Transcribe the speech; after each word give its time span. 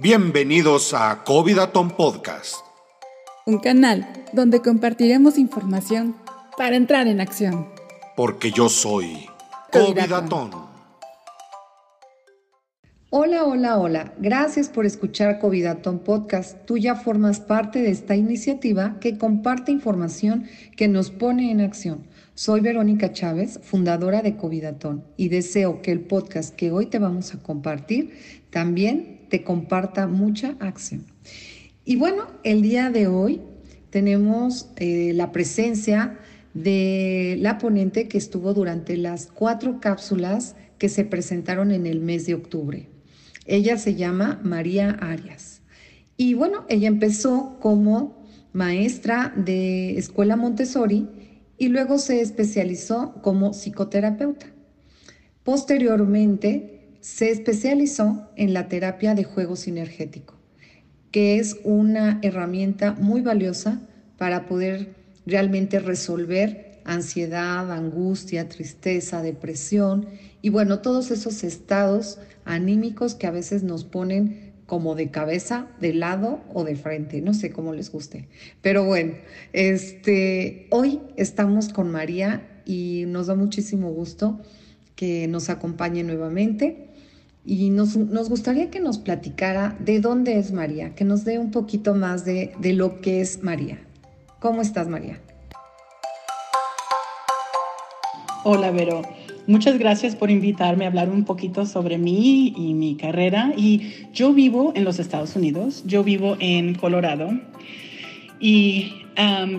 Bienvenidos 0.00 0.94
a 0.94 1.24
Covidaton 1.24 1.90
Podcast. 1.90 2.54
Un 3.46 3.58
canal 3.58 4.06
donde 4.32 4.62
compartiremos 4.62 5.38
información 5.38 6.14
para 6.56 6.76
entrar 6.76 7.08
en 7.08 7.20
acción. 7.20 7.66
Porque 8.16 8.52
yo 8.52 8.68
soy 8.68 9.26
Covidaton. 9.72 10.52
Hola, 13.10 13.42
hola, 13.42 13.78
hola. 13.78 14.14
Gracias 14.18 14.68
por 14.68 14.86
escuchar 14.86 15.40
Covidaton 15.40 15.98
Podcast. 15.98 16.64
Tú 16.64 16.78
ya 16.78 16.94
formas 16.94 17.40
parte 17.40 17.82
de 17.82 17.90
esta 17.90 18.14
iniciativa 18.14 19.00
que 19.00 19.18
comparte 19.18 19.72
información 19.72 20.44
que 20.76 20.86
nos 20.86 21.10
pone 21.10 21.50
en 21.50 21.60
acción. 21.60 22.06
Soy 22.34 22.60
Verónica 22.60 23.12
Chávez, 23.12 23.58
fundadora 23.64 24.22
de 24.22 24.36
Covidaton, 24.36 25.04
y 25.16 25.28
deseo 25.28 25.82
que 25.82 25.90
el 25.90 26.02
podcast 26.02 26.54
que 26.54 26.70
hoy 26.70 26.86
te 26.86 27.00
vamos 27.00 27.34
a 27.34 27.42
compartir 27.42 28.16
también 28.50 29.17
te 29.28 29.44
comparta 29.44 30.06
mucha 30.06 30.56
acción. 30.60 31.04
Y 31.84 31.96
bueno, 31.96 32.26
el 32.44 32.62
día 32.62 32.90
de 32.90 33.06
hoy 33.06 33.40
tenemos 33.90 34.70
eh, 34.76 35.12
la 35.14 35.32
presencia 35.32 36.18
de 36.54 37.36
la 37.40 37.58
ponente 37.58 38.08
que 38.08 38.18
estuvo 38.18 38.52
durante 38.54 38.96
las 38.96 39.26
cuatro 39.26 39.80
cápsulas 39.80 40.56
que 40.78 40.88
se 40.88 41.04
presentaron 41.04 41.70
en 41.70 41.86
el 41.86 42.00
mes 42.00 42.26
de 42.26 42.34
octubre. 42.34 42.88
Ella 43.46 43.78
se 43.78 43.94
llama 43.94 44.40
María 44.42 44.90
Arias. 45.00 45.62
Y 46.16 46.34
bueno, 46.34 46.66
ella 46.68 46.88
empezó 46.88 47.58
como 47.60 48.22
maestra 48.52 49.32
de 49.36 49.96
escuela 49.98 50.36
Montessori 50.36 51.08
y 51.56 51.68
luego 51.68 51.98
se 51.98 52.20
especializó 52.20 53.14
como 53.22 53.52
psicoterapeuta. 53.52 54.46
Posteriormente, 55.44 56.77
se 57.00 57.30
especializó 57.30 58.28
en 58.36 58.52
la 58.54 58.68
terapia 58.68 59.14
de 59.14 59.24
juego 59.24 59.56
sinergético, 59.56 60.34
que 61.10 61.38
es 61.38 61.56
una 61.64 62.18
herramienta 62.22 62.94
muy 62.94 63.20
valiosa 63.20 63.80
para 64.16 64.46
poder 64.46 64.94
realmente 65.26 65.78
resolver 65.78 66.80
ansiedad, 66.84 67.70
angustia, 67.70 68.48
tristeza, 68.48 69.22
depresión 69.22 70.06
y 70.40 70.48
bueno, 70.48 70.80
todos 70.80 71.10
esos 71.10 71.44
estados 71.44 72.18
anímicos 72.44 73.14
que 73.14 73.26
a 73.26 73.30
veces 73.30 73.62
nos 73.62 73.84
ponen 73.84 74.52
como 74.66 74.94
de 74.94 75.10
cabeza, 75.10 75.66
de 75.80 75.94
lado 75.94 76.40
o 76.52 76.64
de 76.64 76.76
frente, 76.76 77.20
no 77.20 77.34
sé 77.34 77.50
cómo 77.50 77.72
les 77.72 77.90
guste. 77.90 78.28
Pero 78.60 78.84
bueno, 78.84 79.14
este, 79.52 80.66
hoy 80.70 81.00
estamos 81.16 81.70
con 81.70 81.90
María 81.90 82.62
y 82.64 83.04
nos 83.06 83.28
da 83.28 83.34
muchísimo 83.34 83.90
gusto 83.90 84.40
que 84.94 85.26
nos 85.28 85.48
acompañe 85.48 86.02
nuevamente 86.02 86.87
y 87.48 87.70
nos, 87.70 87.96
gustaría 88.28 88.70
que 88.70 88.78
nos 88.78 88.98
platicara 88.98 89.74
de 89.80 90.00
dónde 90.00 90.38
es 90.38 90.52
María, 90.52 90.94
que 90.94 91.04
nos 91.04 91.24
dé 91.24 91.38
un 91.38 91.50
poquito 91.50 91.94
más 91.94 92.26
de, 92.26 92.52
de 92.60 92.74
lo 92.74 93.00
que 93.00 93.22
es 93.22 93.42
María. 93.42 93.78
¿Cómo 94.38 94.60
estás, 94.60 94.86
María? 94.86 95.18
Hola, 98.44 98.70
Vero. 98.70 99.00
Muchas 99.46 99.78
gracias 99.78 100.14
por 100.14 100.30
invitarme 100.30 100.84
a 100.84 100.88
hablar 100.88 101.08
un 101.08 101.24
poquito 101.24 101.64
sobre 101.64 101.96
mí 101.96 102.52
y 102.54 102.74
mi 102.74 102.96
carrera. 102.96 103.54
Y 103.56 103.92
yo 104.12 104.34
vivo 104.34 104.72
en 104.76 104.84
los 104.84 104.98
Estados 104.98 105.34
Unidos, 105.34 105.84
yo 105.86 106.04
vivo 106.04 106.36
en 106.40 106.74
Colorado. 106.74 107.30
Y 108.38 108.92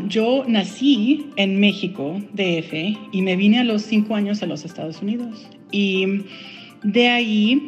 yo 0.07 0.45
nací 0.47 1.31
en 1.37 1.59
México, 1.59 2.21
DF, 2.33 2.73
y 3.11 3.21
me 3.23 3.35
vine 3.35 3.59
a 3.59 3.63
los 3.63 3.81
cinco 3.81 4.13
años 4.13 4.43
a 4.43 4.45
los 4.45 4.63
Estados 4.63 5.01
Unidos. 5.01 5.49
Y 5.71 6.23
de 6.83 7.09
ahí 7.09 7.67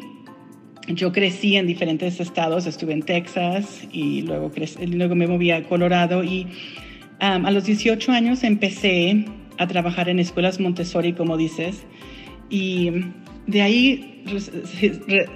yo 0.95 1.11
crecí 1.11 1.55
en 1.55 1.67
diferentes 1.67 2.19
estados, 2.19 2.65
estuve 2.65 2.93
en 2.93 3.01
Texas 3.01 3.87
y 3.91 4.21
luego, 4.21 4.51
luego 4.87 5.15
me 5.15 5.27
moví 5.27 5.51
a 5.51 5.63
Colorado 5.63 6.23
y 6.23 6.47
um, 7.21 7.45
a 7.45 7.51
los 7.51 7.65
18 7.65 8.11
años 8.11 8.43
empecé 8.43 9.25
a 9.57 9.67
trabajar 9.67 10.09
en 10.09 10.19
escuelas 10.19 10.59
Montessori, 10.59 11.13
como 11.13 11.37
dices, 11.37 11.85
y 12.49 12.91
de 13.47 13.61
ahí 13.61 14.23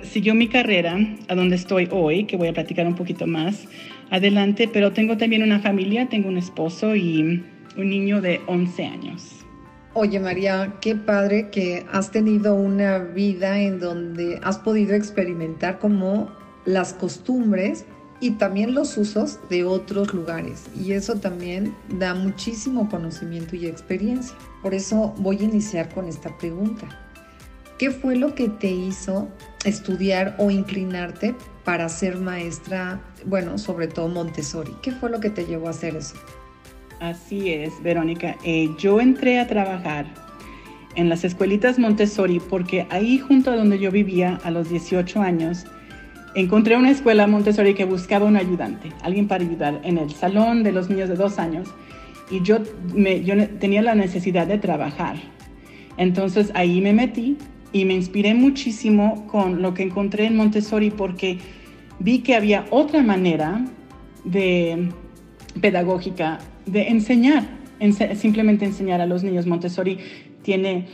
siguió 0.03 0.35
mi 0.35 0.47
carrera 0.47 0.97
a 1.27 1.35
donde 1.35 1.55
estoy 1.55 1.87
hoy, 1.91 2.25
que 2.25 2.37
voy 2.37 2.47
a 2.47 2.53
platicar 2.53 2.87
un 2.87 2.95
poquito 2.95 3.27
más 3.27 3.67
adelante, 4.09 4.69
pero 4.71 4.91
tengo 4.91 5.17
también 5.17 5.43
una 5.43 5.59
familia, 5.59 6.07
tengo 6.07 6.29
un 6.29 6.37
esposo 6.37 6.95
y 6.95 7.43
un 7.77 7.89
niño 7.89 8.21
de 8.21 8.41
11 8.47 8.85
años. 8.85 9.34
Oye 9.97 10.19
María, 10.19 10.75
qué 10.81 10.93
padre 10.93 11.49
que 11.51 11.85
has 11.89 12.11
tenido 12.11 12.53
una 12.53 12.97
vida 12.97 13.61
en 13.61 13.79
donde 13.79 14.41
has 14.43 14.57
podido 14.57 14.93
experimentar 14.93 15.79
como 15.79 16.29
las 16.65 16.91
costumbres 16.91 17.85
y 18.19 18.31
también 18.31 18.75
los 18.75 18.97
usos 18.97 19.39
de 19.49 19.63
otros 19.63 20.13
lugares. 20.13 20.65
Y 20.75 20.91
eso 20.91 21.15
también 21.15 21.73
da 21.97 22.13
muchísimo 22.13 22.89
conocimiento 22.89 23.55
y 23.55 23.67
experiencia. 23.67 24.35
Por 24.61 24.73
eso 24.73 25.15
voy 25.17 25.37
a 25.37 25.43
iniciar 25.43 25.87
con 25.93 26.09
esta 26.09 26.37
pregunta. 26.37 26.89
¿Qué 27.77 27.89
fue 27.89 28.17
lo 28.17 28.35
que 28.35 28.49
te 28.49 28.71
hizo 28.71 29.29
estudiar 29.63 30.35
o 30.39 30.51
inclinarte 30.51 31.35
para 31.63 31.87
ser 31.87 32.17
maestra, 32.17 32.99
bueno, 33.25 33.57
sobre 33.57 33.87
todo 33.87 34.09
Montessori? 34.09 34.75
¿Qué 34.81 34.91
fue 34.91 35.09
lo 35.09 35.21
que 35.21 35.29
te 35.29 35.45
llevó 35.45 35.67
a 35.67 35.69
hacer 35.69 35.95
eso? 35.95 36.15
Así 37.05 37.51
es, 37.51 37.83
Verónica. 37.83 38.35
Eh, 38.43 38.71
yo 38.79 38.99
entré 38.99 39.39
a 39.39 39.45
trabajar 39.45 40.07
en 40.95 41.07
las 41.07 41.23
escuelitas 41.23 41.77
Montessori 41.77 42.39
porque 42.39 42.87
ahí 42.89 43.19
junto 43.19 43.51
a 43.51 43.55
donde 43.55 43.77
yo 43.77 43.91
vivía 43.91 44.39
a 44.43 44.49
los 44.49 44.71
18 44.71 45.21
años, 45.21 45.65
encontré 46.33 46.75
una 46.75 46.89
escuela 46.89 47.27
Montessori 47.27 47.75
que 47.75 47.85
buscaba 47.85 48.25
un 48.25 48.37
ayudante, 48.37 48.91
alguien 49.03 49.27
para 49.27 49.43
ayudar 49.43 49.81
en 49.83 49.99
el 49.99 50.09
salón 50.13 50.63
de 50.63 50.71
los 50.71 50.89
niños 50.89 51.07
de 51.07 51.15
dos 51.15 51.37
años. 51.37 51.69
Y 52.31 52.41
yo, 52.41 52.57
yo 52.95 53.49
tenía 53.59 53.83
la 53.83 53.93
necesidad 53.93 54.47
de 54.47 54.57
trabajar. 54.57 55.17
Entonces 55.97 56.51
ahí 56.55 56.81
me 56.81 56.93
metí 56.93 57.37
y 57.71 57.85
me 57.85 57.93
inspiré 57.93 58.33
muchísimo 58.33 59.27
con 59.27 59.61
lo 59.61 59.75
que 59.75 59.83
encontré 59.83 60.25
en 60.25 60.37
Montessori 60.37 60.89
porque 60.89 61.37
vi 61.99 62.23
que 62.23 62.33
había 62.33 62.65
otra 62.71 63.03
manera 63.03 63.63
de 64.23 64.89
pedagógica 65.61 66.39
de 66.65 66.89
enseñar, 66.89 67.43
simplemente 68.15 68.65
enseñar 68.65 69.01
a 69.01 69.05
los 69.05 69.23
niños. 69.23 69.45
Montessori 69.45 69.97
tiene, 70.41 70.85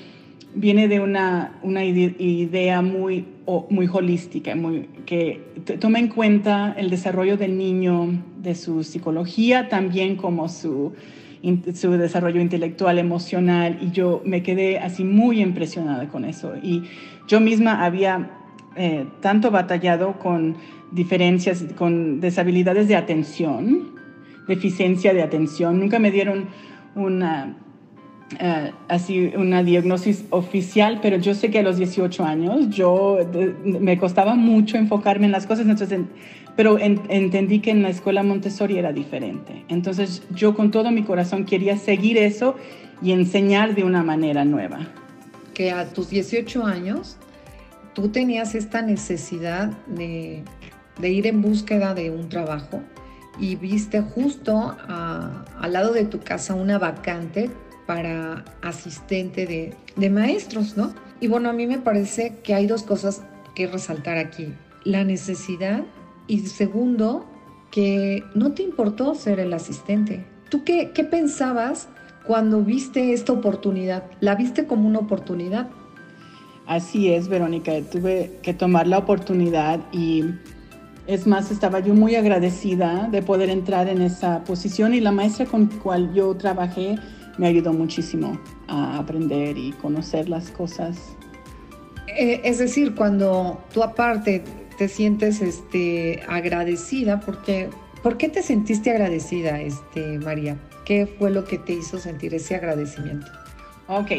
viene 0.55 0.88
de 0.88 0.99
una, 0.99 1.59
una 1.63 1.83
idea 1.83 2.81
muy, 2.81 3.25
muy 3.69 3.89
holística, 3.91 4.55
muy, 4.55 4.88
que 5.05 5.41
toma 5.79 5.99
en 5.99 6.07
cuenta 6.07 6.73
el 6.77 6.89
desarrollo 6.89 7.38
del 7.38 7.57
niño, 7.57 8.23
de 8.41 8.55
su 8.55 8.83
psicología, 8.83 9.69
también 9.69 10.16
como 10.16 10.49
su, 10.49 10.93
su 11.73 11.91
desarrollo 11.91 12.41
intelectual, 12.41 12.99
emocional, 12.99 13.78
y 13.81 13.91
yo 13.91 14.22
me 14.25 14.41
quedé 14.43 14.79
así 14.79 15.03
muy 15.03 15.41
impresionada 15.41 16.07
con 16.07 16.25
eso. 16.25 16.53
Y 16.61 16.83
yo 17.28 17.39
misma 17.39 17.83
había 17.85 18.31
eh, 18.75 19.05
tanto 19.22 19.51
batallado 19.51 20.17
con 20.19 20.55
diferencias, 20.91 21.66
con 21.75 22.19
deshabilidades 22.19 22.88
de 22.88 22.95
atención, 22.95 23.91
deficiencia 24.56 25.13
de 25.13 25.23
atención. 25.23 25.79
Nunca 25.79 25.97
me 25.97 26.12
dieron 26.12 26.47
una, 26.95 27.56
uh, 28.34 28.75
así 28.88 29.31
una 29.35 29.63
diagnosis 29.63 30.25
oficial, 30.29 31.00
pero 31.01 31.17
yo 31.17 31.34
sé 31.34 31.50
que 31.50 31.59
a 31.59 31.63
los 31.63 31.78
18 31.78 32.23
años 32.23 32.69
yo 32.69 33.17
me 33.63 33.97
costaba 33.97 34.35
mucho 34.35 34.78
enfocarme 34.78 35.25
en 35.25 35.31
las 35.31 35.47
cosas, 35.47 35.67
entonces, 35.67 36.01
pero 36.56 36.78
entendí 36.79 37.59
que 37.59 37.72
en 37.72 37.81
la 37.81 37.90
escuela 37.90 38.23
Montessori 38.23 38.78
era 38.78 38.91
diferente. 38.91 39.63
Entonces 39.69 40.23
yo 40.31 40.53
con 40.53 40.69
todo 40.69 40.91
mi 40.91 41.03
corazón 41.03 41.45
quería 41.45 41.78
seguir 41.78 42.17
eso 42.17 42.56
y 43.01 43.13
enseñar 43.13 43.73
de 43.73 43.84
una 43.84 44.03
manera 44.03 44.44
nueva. 44.44 44.79
Que 45.53 45.72
a 45.72 45.85
tus 45.94 46.09
18 46.09 46.66
años 46.66 47.17
tú 47.94 48.09
tenías 48.09 48.53
esta 48.56 48.81
necesidad 48.81 49.72
de, 49.88 50.43
de 50.99 51.09
ir 51.09 51.26
en 51.28 51.41
búsqueda 51.41 51.93
de 51.93 52.11
un 52.11 52.28
trabajo 52.29 52.81
y 53.39 53.55
viste 53.55 54.01
justo 54.01 54.75
al 54.87 55.73
lado 55.73 55.93
de 55.93 56.05
tu 56.05 56.19
casa 56.19 56.53
una 56.53 56.78
vacante 56.78 57.49
para 57.85 58.45
asistente 58.61 59.45
de, 59.45 59.75
de 59.95 60.09
maestros, 60.09 60.78
¿no? 60.78 60.93
Y 61.19 61.28
bueno, 61.28 61.49
a 61.49 61.53
mí 61.53 61.67
me 61.67 61.78
parece 61.78 62.37
que 62.43 62.53
hay 62.53 62.67
dos 62.67 62.83
cosas 62.83 63.22
que 63.55 63.67
resaltar 63.67 64.17
aquí. 64.17 64.53
La 64.83 65.03
necesidad 65.03 65.83
y 66.28 66.39
segundo, 66.39 67.25
que 67.69 68.23
no 68.35 68.53
te 68.53 68.63
importó 68.63 69.16
ser 69.16 69.39
el 69.39 69.53
asistente. 69.53 70.25
¿Tú 70.49 70.63
qué, 70.63 70.91
qué 70.93 71.03
pensabas 71.03 71.89
cuando 72.25 72.63
viste 72.63 73.13
esta 73.13 73.33
oportunidad? 73.33 74.03
¿La 74.19 74.35
viste 74.35 74.66
como 74.66 74.87
una 74.87 74.99
oportunidad? 74.99 75.69
Así 76.67 77.11
es, 77.11 77.28
Verónica. 77.28 77.73
Tuve 77.91 78.39
que 78.41 78.53
tomar 78.53 78.87
la 78.87 78.97
oportunidad 78.97 79.79
y 79.91 80.25
es 81.13 81.28
más, 81.28 81.52
estaba 81.52 81.79
yo 81.79 81.93
muy 81.93 82.16
agradecida 82.16 83.09
de 83.11 83.22
poder 83.22 83.49
entrar 83.49 83.90
en 83.90 84.02
esa 84.02 84.43
posición 84.46 84.93
y 84.93 85.02
la 85.02 85.11
maestra 85.11 85.46
con 85.46 85.69
la 85.69 85.79
cual 85.79 86.13
yo 86.13 86.35
trabajé 86.35 86.96
me 87.37 87.47
ayudó 87.47 87.73
muchísimo 87.73 88.40
a 88.67 88.97
aprender 88.97 89.58
y 89.58 89.72
conocer 89.73 90.29
las 90.29 90.52
cosas. 90.52 91.17
Eh, 92.08 92.41
es 92.43 92.59
decir, 92.59 92.96
cuando 92.96 93.61
tú 93.73 93.84
aparte 93.84 94.43
te 94.78 94.87
sientes 94.87 95.41
este, 95.41 96.22
agradecida 96.28 97.19
porque 97.19 97.69
¿por 98.02 98.17
qué 98.17 98.29
te 98.29 98.41
sentiste 98.41 98.91
agradecida, 98.91 99.61
este, 99.61 100.17
María? 100.19 100.57
¿Qué 100.85 101.07
fue 101.07 101.29
lo 101.29 101.43
que 101.43 101.57
te 101.57 101.73
hizo 101.73 101.99
sentir 101.99 102.34
ese 102.34 102.55
agradecimiento? 102.55 103.28
Ok, 103.87 104.11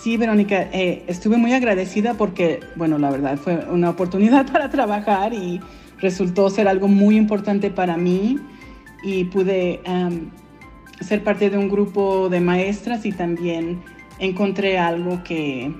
sí, 0.00 0.16
Verónica, 0.16 0.68
eh, 0.72 1.04
estuve 1.08 1.36
muy 1.36 1.52
agradecida 1.52 2.14
porque, 2.14 2.60
bueno, 2.76 2.98
la 2.98 3.10
verdad 3.10 3.36
fue 3.36 3.56
una 3.70 3.90
oportunidad 3.90 4.46
para 4.52 4.70
trabajar 4.70 5.34
y 5.34 5.60
resultó 5.98 6.48
ser 6.50 6.68
algo 6.68 6.88
muy 6.88 7.16
importante 7.16 7.70
para 7.70 7.96
mí 7.96 8.38
y 9.02 9.24
pude 9.24 9.80
ser 11.00 11.24
parte 11.24 11.50
de 11.50 11.58
un 11.58 11.68
grupo 11.68 12.28
de 12.28 12.40
maestras 12.40 13.04
y 13.04 13.12
también 13.12 13.82
encontré 14.18 14.78
algo 14.78 15.22
que, 15.24 15.74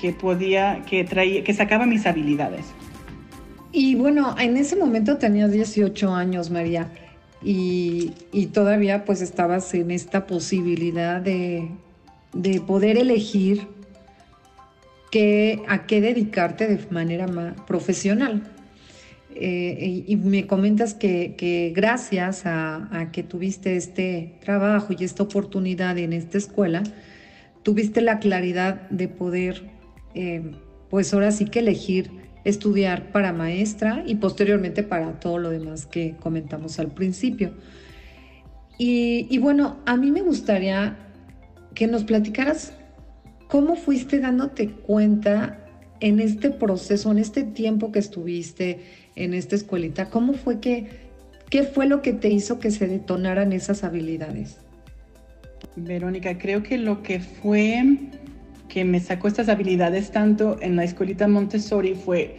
que 0.00 0.12
podía, 0.12 0.82
que 0.82 1.04
traía, 1.04 1.42
que 1.42 1.54
sacaba 1.54 1.86
mis 1.86 2.06
habilidades. 2.06 2.66
Y 3.72 3.94
bueno, 3.94 4.36
en 4.38 4.56
ese 4.56 4.76
momento 4.76 5.16
tenías 5.16 5.50
18 5.50 6.14
años, 6.14 6.50
María, 6.50 6.92
y, 7.42 8.12
y 8.30 8.46
todavía 8.46 9.04
pues 9.04 9.22
estabas 9.22 9.72
en 9.74 9.90
esta 9.90 10.26
posibilidad 10.26 11.20
de, 11.20 11.68
de 12.32 12.60
poder 12.60 12.96
elegir 12.96 13.68
qué, 15.10 15.62
a 15.68 15.86
qué 15.86 16.00
dedicarte 16.00 16.66
de 16.66 16.84
manera 16.90 17.26
más 17.28 17.54
profesional. 17.66 18.42
Eh, 19.34 20.04
y, 20.06 20.16
me 20.16 20.46
comentas 20.46 20.94
que, 20.94 21.72
gracias 21.74 22.42
a, 22.44 23.08
que 23.12 23.22
tuviste 23.22 23.76
este 23.76 24.34
trabajo 24.44 24.94
y 24.98 25.04
esta 25.04 25.22
oportunidad 25.22 25.96
en 25.98 26.12
esta 26.12 26.38
escuela, 26.38 26.82
tuviste 27.62 28.00
la 28.02 28.18
claridad 28.18 28.88
de 28.90 29.08
poder, 29.08 29.62
eh, 30.14 30.52
pues 30.90 31.14
ahora 31.14 31.30
sí 31.32 31.46
que 31.46 31.60
elegir 31.60 32.10
estudiar 32.44 33.12
para 33.12 33.32
maestra 33.32 34.02
y 34.06 34.16
posteriormente 34.16 34.82
para 34.82 35.20
todo 35.20 35.38
lo 35.38 35.50
demás 35.50 35.86
que 35.86 36.16
comentamos 36.20 36.78
al 36.78 36.92
principio. 36.92 37.54
Y 38.84 39.38
bueno, 39.38 39.76
a 39.86 39.96
mí 39.96 40.10
me 40.10 40.22
gustaría 40.22 41.11
que 41.74 41.86
nos 41.86 42.04
platicaras 42.04 42.72
cómo 43.48 43.76
fuiste 43.76 44.20
dándote 44.20 44.70
cuenta 44.70 45.58
en 46.00 46.20
este 46.20 46.50
proceso, 46.50 47.12
en 47.12 47.18
este 47.18 47.42
tiempo 47.42 47.92
que 47.92 47.98
estuviste 47.98 48.80
en 49.14 49.34
esta 49.34 49.54
escuelita, 49.54 50.10
¿cómo 50.10 50.32
fue 50.32 50.58
que, 50.58 50.88
qué 51.48 51.62
fue 51.62 51.86
lo 51.86 52.02
que 52.02 52.12
te 52.12 52.28
hizo 52.28 52.58
que 52.58 52.70
se 52.70 52.88
detonaran 52.88 53.52
esas 53.52 53.84
habilidades? 53.84 54.58
Verónica, 55.76 56.38
creo 56.38 56.62
que 56.62 56.76
lo 56.78 57.02
que 57.02 57.20
fue 57.20 57.84
que 58.68 58.84
me 58.84 59.00
sacó 59.00 59.28
estas 59.28 59.48
habilidades 59.48 60.10
tanto 60.10 60.56
en 60.60 60.76
la 60.76 60.84
escuelita 60.84 61.28
Montessori 61.28 61.94
fue 61.94 62.36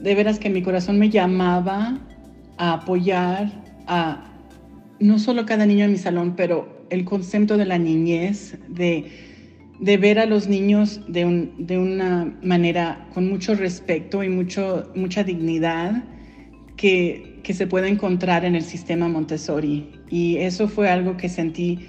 de 0.00 0.14
veras 0.16 0.40
que 0.40 0.50
mi 0.50 0.62
corazón 0.62 0.98
me 0.98 1.08
llamaba 1.08 2.00
a 2.58 2.72
apoyar 2.74 3.50
a 3.86 4.28
no 4.98 5.18
solo 5.18 5.46
cada 5.46 5.66
niño 5.66 5.84
en 5.84 5.92
mi 5.92 5.98
salón, 5.98 6.34
pero 6.36 6.81
el 6.92 7.04
concepto 7.04 7.56
de 7.56 7.66
la 7.66 7.78
niñez, 7.78 8.58
de 8.68 9.32
de 9.82 9.96
ver 9.96 10.20
a 10.20 10.26
los 10.26 10.46
niños 10.46 11.00
de, 11.08 11.24
una 11.76 12.32
manera 12.40 13.08
con 13.12 13.28
mucho 13.28 13.56
respeto 13.56 14.22
y 14.22 14.28
mucho, 14.28 14.88
mucha 14.94 15.24
dignidad 15.24 16.04
que, 16.76 17.40
que, 17.42 17.52
se 17.52 17.66
puede 17.66 17.88
encontrar 17.88 18.44
en 18.44 18.54
el 18.54 18.62
sistema 18.62 19.08
Montessori. 19.08 19.90
Y 20.08 20.36
eso 20.36 20.68
fue 20.68 20.88
algo 20.88 21.16
que 21.16 21.28
sentí 21.28 21.80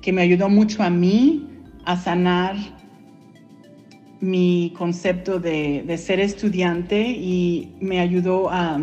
que 0.00 0.10
me 0.10 0.22
ayudó 0.22 0.48
mucho 0.48 0.82
a 0.82 0.88
mí 0.88 1.46
a 1.84 1.98
sanar 1.98 2.56
mi 4.20 4.72
concepto 4.74 5.38
de, 5.38 5.84
de 5.86 5.98
ser 5.98 6.20
estudiante 6.20 7.10
y 7.10 7.74
me 7.78 8.00
ayudó 8.00 8.48
a 8.50 8.80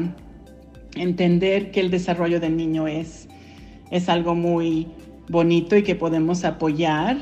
entender 0.95 1.71
que 1.71 1.79
el 1.79 1.89
desarrollo 1.89 2.39
del 2.39 2.57
niño 2.57 2.88
es, 2.88 3.27
es 3.89 4.07
algo 4.07 4.35
muy 4.35 4.88
bonito 5.31 5.78
y 5.78 5.83
que 5.83 5.95
podemos 5.95 6.44
apoyar 6.44 7.18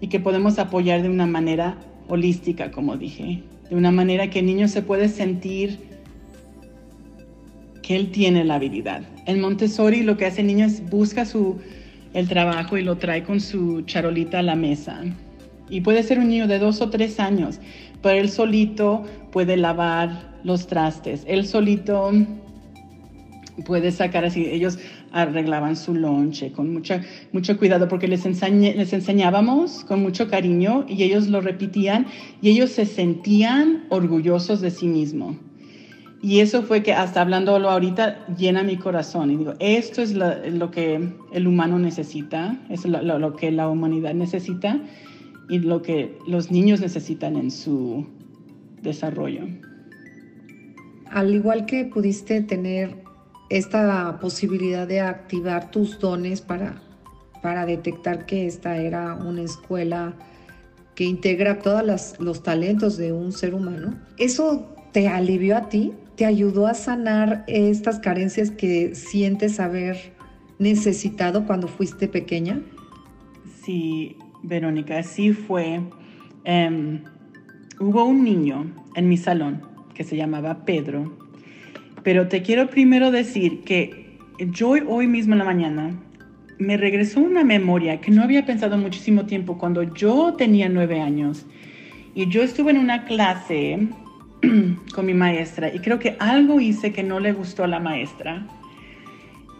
y 0.00 0.08
que 0.08 0.18
podemos 0.18 0.58
apoyar 0.58 1.02
de 1.02 1.10
una 1.10 1.26
manera 1.26 1.76
holística, 2.08 2.70
como 2.70 2.96
dije, 2.96 3.42
de 3.68 3.76
una 3.76 3.90
manera 3.90 4.30
que 4.30 4.40
el 4.40 4.46
niño 4.46 4.66
se 4.66 4.82
puede 4.82 5.08
sentir 5.08 5.78
que 7.82 7.96
él 7.96 8.10
tiene 8.10 8.44
la 8.44 8.54
habilidad. 8.54 9.02
En 9.26 9.40
Montessori 9.40 10.02
lo 10.02 10.16
que 10.16 10.26
hace 10.26 10.40
el 10.40 10.46
niño 10.46 10.66
es 10.66 10.88
busca 10.88 11.24
su, 11.24 11.58
el 12.14 12.28
trabajo 12.28 12.78
y 12.78 12.82
lo 12.82 12.96
trae 12.96 13.22
con 13.22 13.40
su 13.40 13.82
charolita 13.82 14.38
a 14.38 14.42
la 14.42 14.56
mesa. 14.56 15.02
Y 15.68 15.82
puede 15.82 16.02
ser 16.02 16.18
un 16.18 16.28
niño 16.28 16.48
de 16.48 16.58
dos 16.58 16.80
o 16.80 16.90
tres 16.90 17.20
años, 17.20 17.60
pero 18.02 18.18
él 18.18 18.30
solito 18.30 19.04
puede 19.30 19.56
lavar 19.56 20.30
los 20.42 20.66
trastes, 20.66 21.24
él 21.28 21.46
solito 21.46 22.10
puede 23.64 23.92
sacar 23.92 24.24
así, 24.24 24.46
ellos 24.46 24.78
arreglaban 25.12 25.76
su 25.76 25.94
lonche 25.94 26.52
con 26.52 26.72
mucha, 26.72 27.02
mucho 27.32 27.58
cuidado 27.58 27.88
porque 27.88 28.08
les, 28.08 28.24
les 28.24 28.92
enseñábamos 28.92 29.84
con 29.84 30.02
mucho 30.02 30.28
cariño 30.28 30.84
y 30.88 31.02
ellos 31.02 31.28
lo 31.28 31.40
repetían 31.40 32.06
y 32.42 32.50
ellos 32.50 32.70
se 32.70 32.86
sentían 32.86 33.84
orgullosos 33.88 34.60
de 34.60 34.70
sí 34.70 34.86
mismos. 34.86 35.36
Y 36.22 36.40
eso 36.40 36.62
fue 36.62 36.82
que 36.82 36.92
hasta 36.92 37.22
hablándolo 37.22 37.70
ahorita 37.70 38.26
llena 38.36 38.62
mi 38.62 38.76
corazón 38.76 39.30
y 39.30 39.36
digo, 39.36 39.54
esto 39.58 40.02
es 40.02 40.12
lo 40.12 40.70
que 40.70 41.14
el 41.32 41.46
humano 41.46 41.78
necesita, 41.78 42.60
es 42.68 42.84
lo, 42.84 43.18
lo 43.18 43.36
que 43.36 43.50
la 43.50 43.68
humanidad 43.68 44.12
necesita 44.12 44.80
y 45.48 45.60
lo 45.60 45.80
que 45.80 46.18
los 46.26 46.50
niños 46.50 46.80
necesitan 46.80 47.36
en 47.36 47.50
su 47.50 48.06
desarrollo. 48.82 49.46
Al 51.10 51.34
igual 51.34 51.66
que 51.66 51.86
pudiste 51.86 52.42
tener 52.42 53.02
esta 53.50 54.18
posibilidad 54.20 54.86
de 54.86 55.00
activar 55.00 55.70
tus 55.70 55.98
dones 55.98 56.40
para, 56.40 56.80
para 57.42 57.66
detectar 57.66 58.24
que 58.24 58.46
esta 58.46 58.76
era 58.78 59.14
una 59.14 59.42
escuela 59.42 60.14
que 60.94 61.04
integra 61.04 61.58
todos 61.58 62.16
los 62.18 62.42
talentos 62.42 62.96
de 62.96 63.12
un 63.12 63.32
ser 63.32 63.54
humano. 63.54 63.98
¿Eso 64.18 64.74
te 64.92 65.08
alivió 65.08 65.56
a 65.56 65.68
ti? 65.68 65.92
¿Te 66.16 66.26
ayudó 66.26 66.66
a 66.66 66.74
sanar 66.74 67.44
estas 67.48 67.98
carencias 67.98 68.50
que 68.50 68.94
sientes 68.94 69.58
haber 69.58 70.12
necesitado 70.58 71.46
cuando 71.46 71.66
fuiste 71.66 72.06
pequeña? 72.06 72.60
Sí, 73.64 74.16
Verónica, 74.42 75.02
sí 75.02 75.32
fue. 75.32 75.80
Em, 76.44 77.02
hubo 77.80 78.04
un 78.04 78.22
niño 78.22 78.70
en 78.94 79.08
mi 79.08 79.16
salón 79.16 79.62
que 79.94 80.04
se 80.04 80.16
llamaba 80.16 80.64
Pedro 80.64 81.19
pero 82.02 82.28
te 82.28 82.42
quiero 82.42 82.70
primero 82.70 83.10
decir 83.10 83.62
que 83.64 84.18
yo 84.38 84.70
hoy 84.70 85.06
mismo 85.06 85.34
en 85.34 85.38
la 85.38 85.44
mañana 85.44 85.94
me 86.58 86.76
regresó 86.76 87.20
una 87.20 87.44
memoria 87.44 88.00
que 88.00 88.10
no 88.10 88.22
había 88.22 88.44
pensado 88.44 88.76
muchísimo 88.76 89.26
tiempo 89.26 89.58
cuando 89.58 89.82
yo 89.82 90.34
tenía 90.34 90.68
nueve 90.68 91.00
años 91.00 91.46
y 92.14 92.28
yo 92.28 92.42
estuve 92.42 92.70
en 92.72 92.78
una 92.78 93.04
clase 93.04 93.88
con 94.94 95.06
mi 95.06 95.14
maestra 95.14 95.74
y 95.74 95.78
creo 95.78 95.98
que 95.98 96.16
algo 96.18 96.60
hice 96.60 96.92
que 96.92 97.02
no 97.02 97.20
le 97.20 97.32
gustó 97.32 97.64
a 97.64 97.66
la 97.66 97.80
maestra 97.80 98.46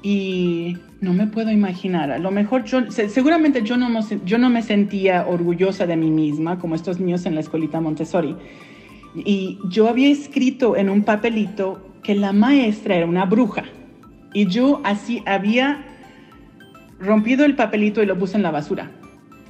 y 0.02 0.76
no 1.00 1.12
me 1.12 1.26
puedo 1.26 1.50
imaginar. 1.50 2.10
A 2.10 2.18
lo 2.18 2.30
mejor 2.30 2.64
yo, 2.64 2.90
seguramente 2.90 3.62
yo 3.62 3.76
no, 3.76 3.88
yo 4.24 4.38
no 4.38 4.48
me 4.48 4.62
sentía 4.62 5.26
orgullosa 5.26 5.86
de 5.86 5.96
mí 5.96 6.10
misma 6.10 6.58
como 6.58 6.74
estos 6.74 7.00
niños 7.00 7.26
en 7.26 7.34
la 7.34 7.40
escuelita 7.40 7.80
Montessori. 7.80 8.34
Y 9.14 9.58
yo 9.68 9.88
había 9.88 10.08
escrito 10.08 10.76
en 10.76 10.88
un 10.88 11.02
papelito 11.02 11.89
que 12.02 12.14
la 12.14 12.32
maestra 12.32 12.96
era 12.96 13.06
una 13.06 13.24
bruja. 13.24 13.64
Y 14.32 14.46
yo 14.46 14.80
así 14.84 15.22
había 15.26 15.84
rompido 16.98 17.44
el 17.44 17.56
papelito 17.56 18.02
y 18.02 18.06
lo 18.06 18.18
puse 18.18 18.36
en 18.36 18.42
la 18.42 18.50
basura. 18.50 18.90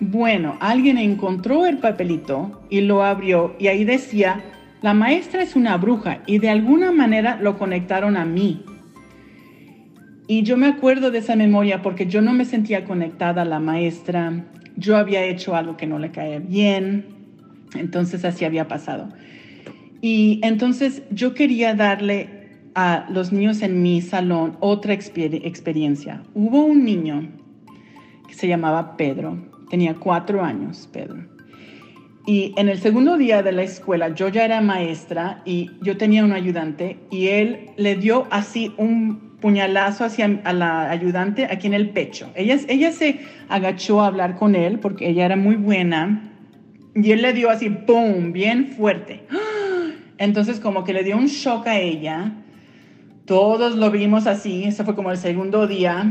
Bueno, 0.01 0.57
alguien 0.61 0.97
encontró 0.97 1.67
el 1.67 1.79
papelito 1.79 2.63
y 2.71 2.81
lo 2.81 3.03
abrió 3.03 3.55
y 3.59 3.67
ahí 3.67 3.85
decía, 3.85 4.41
la 4.81 4.95
maestra 4.95 5.43
es 5.43 5.57
una 5.57 5.77
bruja 5.77 6.23
y 6.27 6.39
de 6.39 6.49
alguna 6.49 6.91
manera 6.91 7.39
lo 7.41 7.59
conectaron 7.59 8.17
a 8.17 8.25
mí. 8.25 8.65
Y 10.27 10.43
yo 10.43 10.57
me 10.57 10.69
acuerdo 10.69 11.11
de 11.11 11.19
esa 11.19 11.37
memoria 11.37 11.83
porque 11.83 12.07
yo 12.07 12.23
no 12.23 12.33
me 12.33 12.47
sentía 12.47 12.85
conectada 12.85 13.43
a 13.43 13.45
la 13.45 13.59
maestra, 13.59 14.45
yo 14.77 14.97
había 14.97 15.25
hecho 15.25 15.55
algo 15.55 15.77
que 15.77 15.87
no 15.87 15.99
le 15.99 16.13
caía 16.13 16.39
bien, 16.39 17.05
entonces 17.75 18.25
así 18.25 18.47
había 18.47 18.69
pasado. 18.69 19.09
Y 20.01 20.41
entonces 20.43 21.03
yo 21.11 21.35
quería 21.35 21.75
darle 21.75 22.40
a 22.75 23.07
los 23.11 23.33
niños 23.33 23.63
en 23.63 23.83
mi 23.83 24.01
salón 24.01 24.57
otra 24.61 24.95
experiencia. 24.95 26.23
Hubo 26.35 26.65
un 26.65 26.85
niño 26.85 27.29
que 28.27 28.35
se 28.35 28.49
llamaba 28.49 28.97
Pedro, 28.97 29.39
tenía 29.69 29.95
cuatro 29.95 30.43
años, 30.43 30.89
Pedro. 30.93 31.27
Y 32.27 32.53
en 32.57 32.69
el 32.69 32.79
segundo 32.79 33.17
día 33.17 33.43
de 33.43 33.53
la 33.53 33.63
escuela, 33.63 34.15
yo 34.15 34.29
ya 34.29 34.45
era 34.45 34.61
maestra 34.61 35.43
y 35.45 35.71
yo 35.81 35.97
tenía 35.97 36.25
un 36.25 36.33
ayudante 36.33 36.99
y 37.11 37.29
él 37.29 37.71
le 37.77 37.97
dio 37.97 38.27
así 38.31 38.73
un 38.77 39.31
puñalazo 39.41 40.05
hacia 40.05 40.41
a 40.45 40.53
la 40.53 40.91
ayudante 40.91 41.47
aquí 41.47 41.67
en 41.67 41.75
el 41.75 41.91
pecho. 41.91 42.31
Ella, 42.35 42.59
ella 42.69 42.93
se 42.93 43.21
agachó 43.49 44.03
a 44.03 44.07
hablar 44.07 44.37
con 44.37 44.55
él 44.55 44.79
porque 44.79 45.09
ella 45.09 45.25
era 45.25 45.37
muy 45.37 45.57
buena 45.57 46.31
y 46.95 47.13
él 47.13 47.23
le 47.23 47.33
dio 47.33 47.51
así, 47.51 47.71
¡pum!, 47.71 48.33
bien 48.33 48.73
fuerte. 48.77 49.25
¡Ah! 49.31 49.93
Entonces 50.19 50.61
como 50.61 50.85
que 50.85 50.93
le 50.93 51.03
dio 51.03 51.17
un 51.17 51.27
shock 51.27 51.67
a 51.67 51.79
ella. 51.79 52.33
Todos 53.31 53.77
lo 53.77 53.93
vimos 53.93 54.27
así, 54.27 54.65
ese 54.65 54.83
fue 54.83 54.97
como 54.97 55.13
el 55.13 55.17
segundo 55.17 55.69
día 55.69 56.05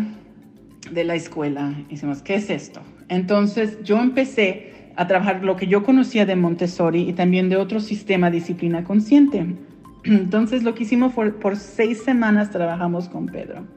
de 0.89 1.03
la 1.03 1.15
escuela. 1.15 1.73
Hicimos, 1.89 2.21
¿qué 2.21 2.35
es 2.35 2.49
esto? 2.49 2.79
Entonces 3.09 3.83
yo 3.83 3.97
empecé 3.97 4.93
a 4.95 5.05
trabajar 5.05 5.43
lo 5.43 5.57
que 5.57 5.67
yo 5.67 5.83
conocía 5.83 6.25
de 6.25 6.37
Montessori 6.37 7.09
y 7.09 7.11
también 7.11 7.49
de 7.49 7.57
otro 7.57 7.81
sistema 7.81 8.31
disciplina 8.31 8.85
consciente. 8.85 9.45
Entonces 10.05 10.63
lo 10.63 10.73
que 10.75 10.83
hicimos 10.83 11.11
fue 11.11 11.33
por 11.33 11.57
seis 11.57 12.01
semanas 12.03 12.51
trabajamos 12.51 13.09
con 13.09 13.25
Pedro. 13.25 13.67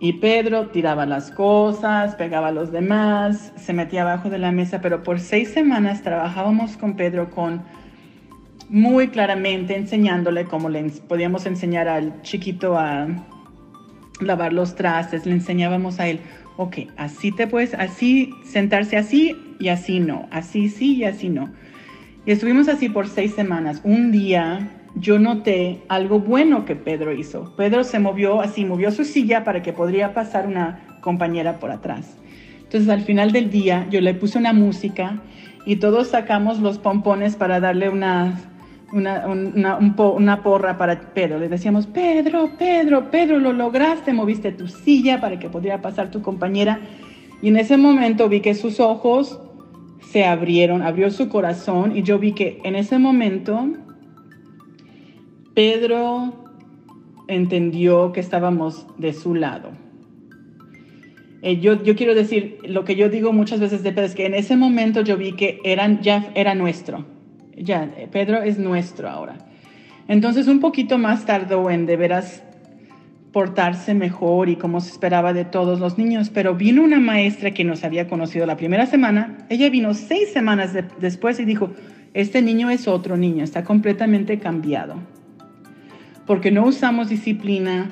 Y 0.00 0.14
Pedro 0.14 0.70
tiraba 0.70 1.06
las 1.06 1.30
cosas, 1.30 2.16
pegaba 2.16 2.48
a 2.48 2.52
los 2.52 2.72
demás, 2.72 3.52
se 3.54 3.72
metía 3.72 4.02
abajo 4.02 4.30
de 4.30 4.38
la 4.38 4.50
mesa, 4.50 4.80
pero 4.80 5.04
por 5.04 5.20
seis 5.20 5.50
semanas 5.50 6.02
trabajábamos 6.02 6.76
con 6.76 6.96
Pedro 6.96 7.30
con 7.30 7.62
muy 8.74 9.06
claramente 9.06 9.76
enseñándole 9.76 10.46
cómo 10.46 10.68
le 10.68 10.82
podíamos 11.06 11.46
enseñar 11.46 11.86
al 11.86 12.20
chiquito 12.22 12.76
a 12.76 13.06
lavar 14.20 14.52
los 14.52 14.74
trastes, 14.74 15.26
le 15.26 15.32
enseñábamos 15.32 16.00
a 16.00 16.08
él, 16.08 16.18
ok, 16.56 16.78
así 16.96 17.30
te 17.30 17.46
puedes, 17.46 17.74
así 17.74 18.30
sentarse 18.44 18.96
así 18.96 19.36
y 19.60 19.68
así 19.68 20.00
no, 20.00 20.26
así 20.32 20.68
sí 20.68 20.96
y 20.96 21.04
así 21.04 21.28
no. 21.28 21.52
Y 22.26 22.32
estuvimos 22.32 22.66
así 22.66 22.88
por 22.88 23.06
seis 23.06 23.32
semanas. 23.34 23.80
Un 23.84 24.10
día 24.10 24.68
yo 24.96 25.20
noté 25.20 25.80
algo 25.88 26.18
bueno 26.18 26.64
que 26.64 26.74
Pedro 26.74 27.12
hizo. 27.12 27.54
Pedro 27.54 27.84
se 27.84 28.00
movió 28.00 28.40
así, 28.40 28.64
movió 28.64 28.90
su 28.90 29.04
silla 29.04 29.44
para 29.44 29.62
que 29.62 29.72
podría 29.72 30.14
pasar 30.14 30.48
una 30.48 30.98
compañera 31.00 31.60
por 31.60 31.70
atrás. 31.70 32.16
Entonces 32.64 32.88
al 32.88 33.02
final 33.02 33.30
del 33.30 33.52
día 33.52 33.86
yo 33.88 34.00
le 34.00 34.14
puse 34.14 34.36
una 34.36 34.52
música 34.52 35.22
y 35.64 35.76
todos 35.76 36.08
sacamos 36.08 36.58
los 36.58 36.78
pompones 36.78 37.36
para 37.36 37.60
darle 37.60 37.88
una, 37.88 38.53
una, 38.94 39.26
una, 39.26 40.42
porra 40.42 40.78
para 40.78 41.00
Pedro. 41.12 41.38
Le 41.38 41.48
decíamos, 41.48 41.86
Pedro, 41.86 42.52
Pedro, 42.56 43.10
Pedro, 43.10 43.38
lo 43.38 43.52
lograste, 43.52 44.12
moviste 44.12 44.52
tu 44.52 44.68
silla 44.68 45.20
para 45.20 45.38
que 45.38 45.48
pudiera 45.48 45.82
pasar 45.82 46.10
tu 46.10 46.22
compañera. 46.22 46.80
Y 47.42 47.48
en 47.48 47.56
ese 47.56 47.76
momento 47.76 48.28
vi 48.28 48.40
que 48.40 48.54
sus 48.54 48.80
ojos 48.80 49.40
se 50.00 50.24
abrieron, 50.24 50.82
abrió 50.82 51.10
su 51.10 51.28
corazón 51.28 51.96
y 51.96 52.02
yo 52.02 52.18
vi 52.18 52.32
que 52.32 52.60
en 52.62 52.76
ese 52.76 52.98
momento 52.98 53.68
Pedro 55.54 56.44
entendió 57.26 58.12
que 58.12 58.20
estábamos 58.20 58.86
de 58.96 59.12
su 59.12 59.34
lado. 59.34 59.70
Eh, 61.42 61.58
yo, 61.60 61.82
yo, 61.82 61.96
quiero 61.96 62.14
decir, 62.14 62.58
lo 62.64 62.84
que 62.84 62.94
yo 62.96 63.08
digo 63.08 63.32
muchas 63.32 63.60
veces 63.60 63.82
de 63.82 63.90
Pedro 63.90 64.06
es 64.06 64.14
que 64.14 64.24
en 64.24 64.34
ese 64.34 64.56
momento 64.56 65.02
yo 65.02 65.16
vi 65.16 65.32
que 65.32 65.60
eran, 65.64 66.00
ya 66.00 66.30
era 66.34 66.54
nuestro. 66.54 67.13
Ya, 67.56 67.88
Pedro 68.10 68.42
es 68.42 68.58
nuestro 68.58 69.08
ahora. 69.08 69.36
Entonces 70.08 70.48
un 70.48 70.60
poquito 70.60 70.98
más 70.98 71.24
tardó 71.24 71.70
en 71.70 71.86
de 71.86 71.96
veras 71.96 72.42
portarse 73.32 73.94
mejor 73.94 74.48
y 74.48 74.56
como 74.56 74.80
se 74.80 74.90
esperaba 74.90 75.32
de 75.32 75.44
todos 75.44 75.80
los 75.80 75.98
niños, 75.98 76.30
pero 76.30 76.54
vino 76.54 76.84
una 76.84 77.00
maestra 77.00 77.50
que 77.52 77.64
nos 77.64 77.82
había 77.82 78.06
conocido 78.06 78.46
la 78.46 78.56
primera 78.56 78.86
semana, 78.86 79.38
ella 79.48 79.68
vino 79.70 79.92
seis 79.94 80.32
semanas 80.32 80.72
después 81.00 81.40
y 81.40 81.44
dijo, 81.44 81.70
este 82.12 82.42
niño 82.42 82.70
es 82.70 82.86
otro 82.86 83.16
niño, 83.16 83.42
está 83.42 83.64
completamente 83.64 84.38
cambiado 84.38 85.00
porque 86.26 86.50
no 86.50 86.64
usamos 86.64 87.08
disciplina 87.08 87.90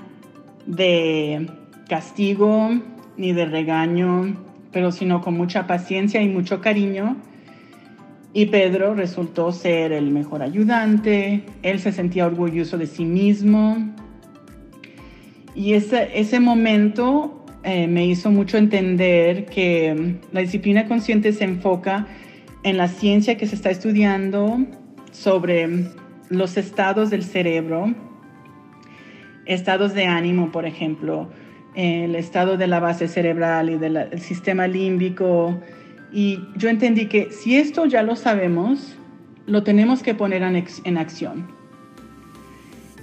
de 0.67 1.49
castigo 1.89 2.71
ni 3.17 3.33
de 3.33 3.45
regaño, 3.45 4.37
pero 4.73 4.91
sino 4.93 5.21
con 5.21 5.35
mucha 5.35 5.67
paciencia 5.67 6.23
y 6.23 6.29
mucho 6.29 6.61
cariño. 6.61 7.17
Y 8.35 8.47
Pedro 8.47 8.95
resultó 8.95 9.53
ser 9.53 9.93
el 9.93 10.11
mejor 10.11 10.43
ayudante, 10.43 11.45
él 11.63 11.81
se 11.81 11.93
sentía 11.93 12.27
orgulloso 12.27 12.79
de 12.79 12.87
sí 12.87 13.05
mismo. 13.05 13.95
Y 15.55 15.75
ese, 15.75 16.19
ese 16.19 16.41
momento 16.41 17.45
eh, 17.63 17.87
me 17.87 18.07
hizo 18.07 18.31
mucho 18.31 18.57
entender 18.57 19.45
que 19.45 20.17
la 20.33 20.41
disciplina 20.41 20.89
consciente 20.89 21.33
se 21.33 21.45
enfoca 21.45 22.07
en 22.63 22.79
la 22.79 22.89
ciencia 22.89 23.37
que 23.37 23.47
se 23.47 23.55
está 23.55 23.71
estudiando 23.71 24.59
sobre 25.11 25.87
los 26.31 26.57
estados 26.57 27.11
del 27.11 27.23
cerebro 27.23 27.95
estados 29.47 29.95
de 29.95 30.07
ánimo, 30.07 30.53
por 30.53 30.67
ejemplo, 30.67 31.29
el 31.75 32.15
estado 32.15 32.57
de 32.57 32.67
la 32.67 32.81
base 32.81 33.09
cerebral 33.09 33.71
y 33.71 33.79
del 33.79 34.21
sistema 34.21 34.67
límbico. 34.67 35.59
Y 36.13 36.41
yo 36.57 36.69
entendí 36.69 37.07
que 37.07 37.31
si 37.31 37.57
esto 37.57 37.87
ya 37.87 38.03
lo 38.03 38.17
sabemos, 38.17 38.97
lo 39.47 39.63
tenemos 39.63 40.03
que 40.03 40.15
poner 40.15 40.43
en, 40.43 40.99
acción. 40.99 41.47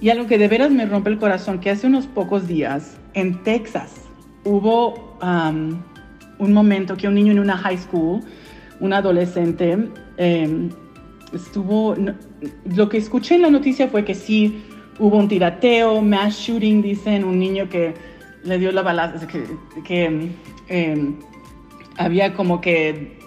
Y 0.00 0.10
algo 0.10 0.26
que 0.26 0.38
de 0.38 0.48
veras 0.48 0.70
me 0.70 0.86
rompe 0.86 1.10
el 1.10 1.18
corazón, 1.18 1.60
que 1.60 1.70
hace 1.70 1.86
unos 1.86 2.06
pocos 2.06 2.46
días 2.46 2.96
en 3.14 3.42
Texas 3.42 4.06
hubo 4.44 5.18
un 6.38 6.52
momento 6.52 6.96
que 6.96 7.08
un 7.08 7.14
niño 7.14 7.32
en 7.32 7.40
una 7.40 7.56
high 7.56 7.76
school, 7.76 8.20
un 8.78 8.92
adolescente, 8.92 9.76
em, 10.16 10.70
estuvo, 11.34 11.94
lo 12.64 12.88
que 12.88 12.96
escuché 12.96 13.34
en 13.34 13.42
la 13.42 13.50
noticia 13.50 13.88
fue 13.88 14.04
que 14.04 14.14
sí 14.14 14.62
hubo 14.98 15.18
un 15.18 15.28
tirateo, 15.28 16.00
mass 16.00 16.38
shooting, 16.38 16.80
dicen, 16.80 17.24
un 17.24 17.38
niño 17.38 17.68
que 17.68 17.94
le 18.44 18.58
dio 18.58 18.72
la 18.72 18.82
balaza, 18.82 19.26
que, 19.26 20.30
em, 20.68 21.16
había 21.96 22.34
como 22.34 22.60
que 22.60 23.18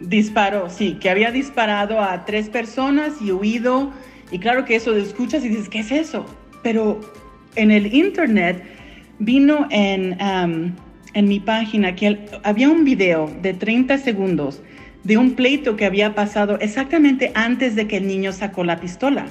disparó, 0.00 0.68
sí, 0.70 0.94
que 1.00 1.10
había 1.10 1.30
disparado 1.30 2.00
a 2.00 2.24
tres 2.24 2.48
personas 2.48 3.14
y 3.20 3.32
huido. 3.32 3.92
Y 4.30 4.38
claro 4.38 4.64
que 4.64 4.76
eso 4.76 4.90
lo 4.90 4.98
escuchas 4.98 5.44
y 5.44 5.48
dices, 5.48 5.68
¿qué 5.68 5.80
es 5.80 5.92
eso? 5.92 6.26
Pero 6.62 7.00
en 7.56 7.70
el 7.70 7.92
internet 7.94 8.62
vino 9.18 9.66
en, 9.70 10.16
en 10.20 11.28
mi 11.28 11.40
página 11.40 11.94
que 11.94 12.26
había 12.42 12.70
un 12.70 12.84
video 12.84 13.30
de 13.42 13.54
30 13.54 13.98
segundos 13.98 14.62
de 15.04 15.18
un 15.18 15.32
pleito 15.32 15.76
que 15.76 15.84
había 15.84 16.14
pasado 16.14 16.58
exactamente 16.60 17.32
antes 17.34 17.74
de 17.74 17.86
que 17.88 17.96
el 17.96 18.06
niño 18.06 18.32
sacó 18.32 18.64
la 18.64 18.78
pistola. 18.78 19.26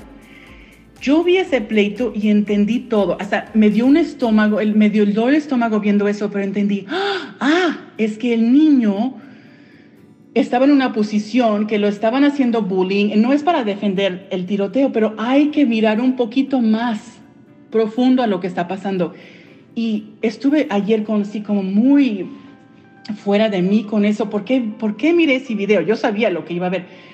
Yo 1.01 1.23
vi 1.23 1.37
ese 1.37 1.61
pleito 1.61 2.13
y 2.15 2.29
entendí 2.29 2.79
todo. 2.79 3.17
Hasta 3.19 3.49
me 3.55 3.71
dio 3.71 3.87
un 3.87 3.97
estómago, 3.97 4.61
el, 4.61 4.75
me 4.75 4.91
dio 4.91 5.01
el 5.01 5.15
dolor 5.15 5.33
estómago 5.33 5.79
viendo 5.79 6.07
eso, 6.07 6.29
pero 6.29 6.43
entendí, 6.43 6.85
ah, 6.89 7.89
es 7.97 8.19
que 8.19 8.35
el 8.35 8.53
niño 8.53 9.15
estaba 10.35 10.65
en 10.65 10.71
una 10.71 10.93
posición 10.93 11.65
que 11.65 11.79
lo 11.79 11.87
estaban 11.87 12.23
haciendo 12.23 12.61
bullying. 12.61 13.19
No 13.19 13.33
es 13.33 13.41
para 13.41 13.63
defender 13.63 14.27
el 14.29 14.45
tiroteo, 14.45 14.91
pero 14.91 15.15
hay 15.17 15.47
que 15.47 15.65
mirar 15.65 15.99
un 15.99 16.15
poquito 16.15 16.61
más 16.61 17.19
profundo 17.71 18.21
a 18.21 18.27
lo 18.27 18.39
que 18.39 18.45
está 18.45 18.67
pasando. 18.67 19.15
Y 19.73 20.11
estuve 20.21 20.67
ayer 20.69 21.03
con, 21.03 21.25
sí, 21.25 21.41
como 21.41 21.63
muy 21.63 22.29
fuera 23.15 23.49
de 23.49 23.63
mí 23.63 23.85
con 23.85 24.05
eso. 24.05 24.29
¿Por 24.29 24.43
qué, 24.43 24.61
¿Por 24.61 24.97
qué 24.97 25.13
miré 25.13 25.37
ese 25.37 25.55
video? 25.55 25.81
Yo 25.81 25.95
sabía 25.95 26.29
lo 26.29 26.45
que 26.45 26.53
iba 26.53 26.67
a 26.67 26.69
ver 26.69 27.10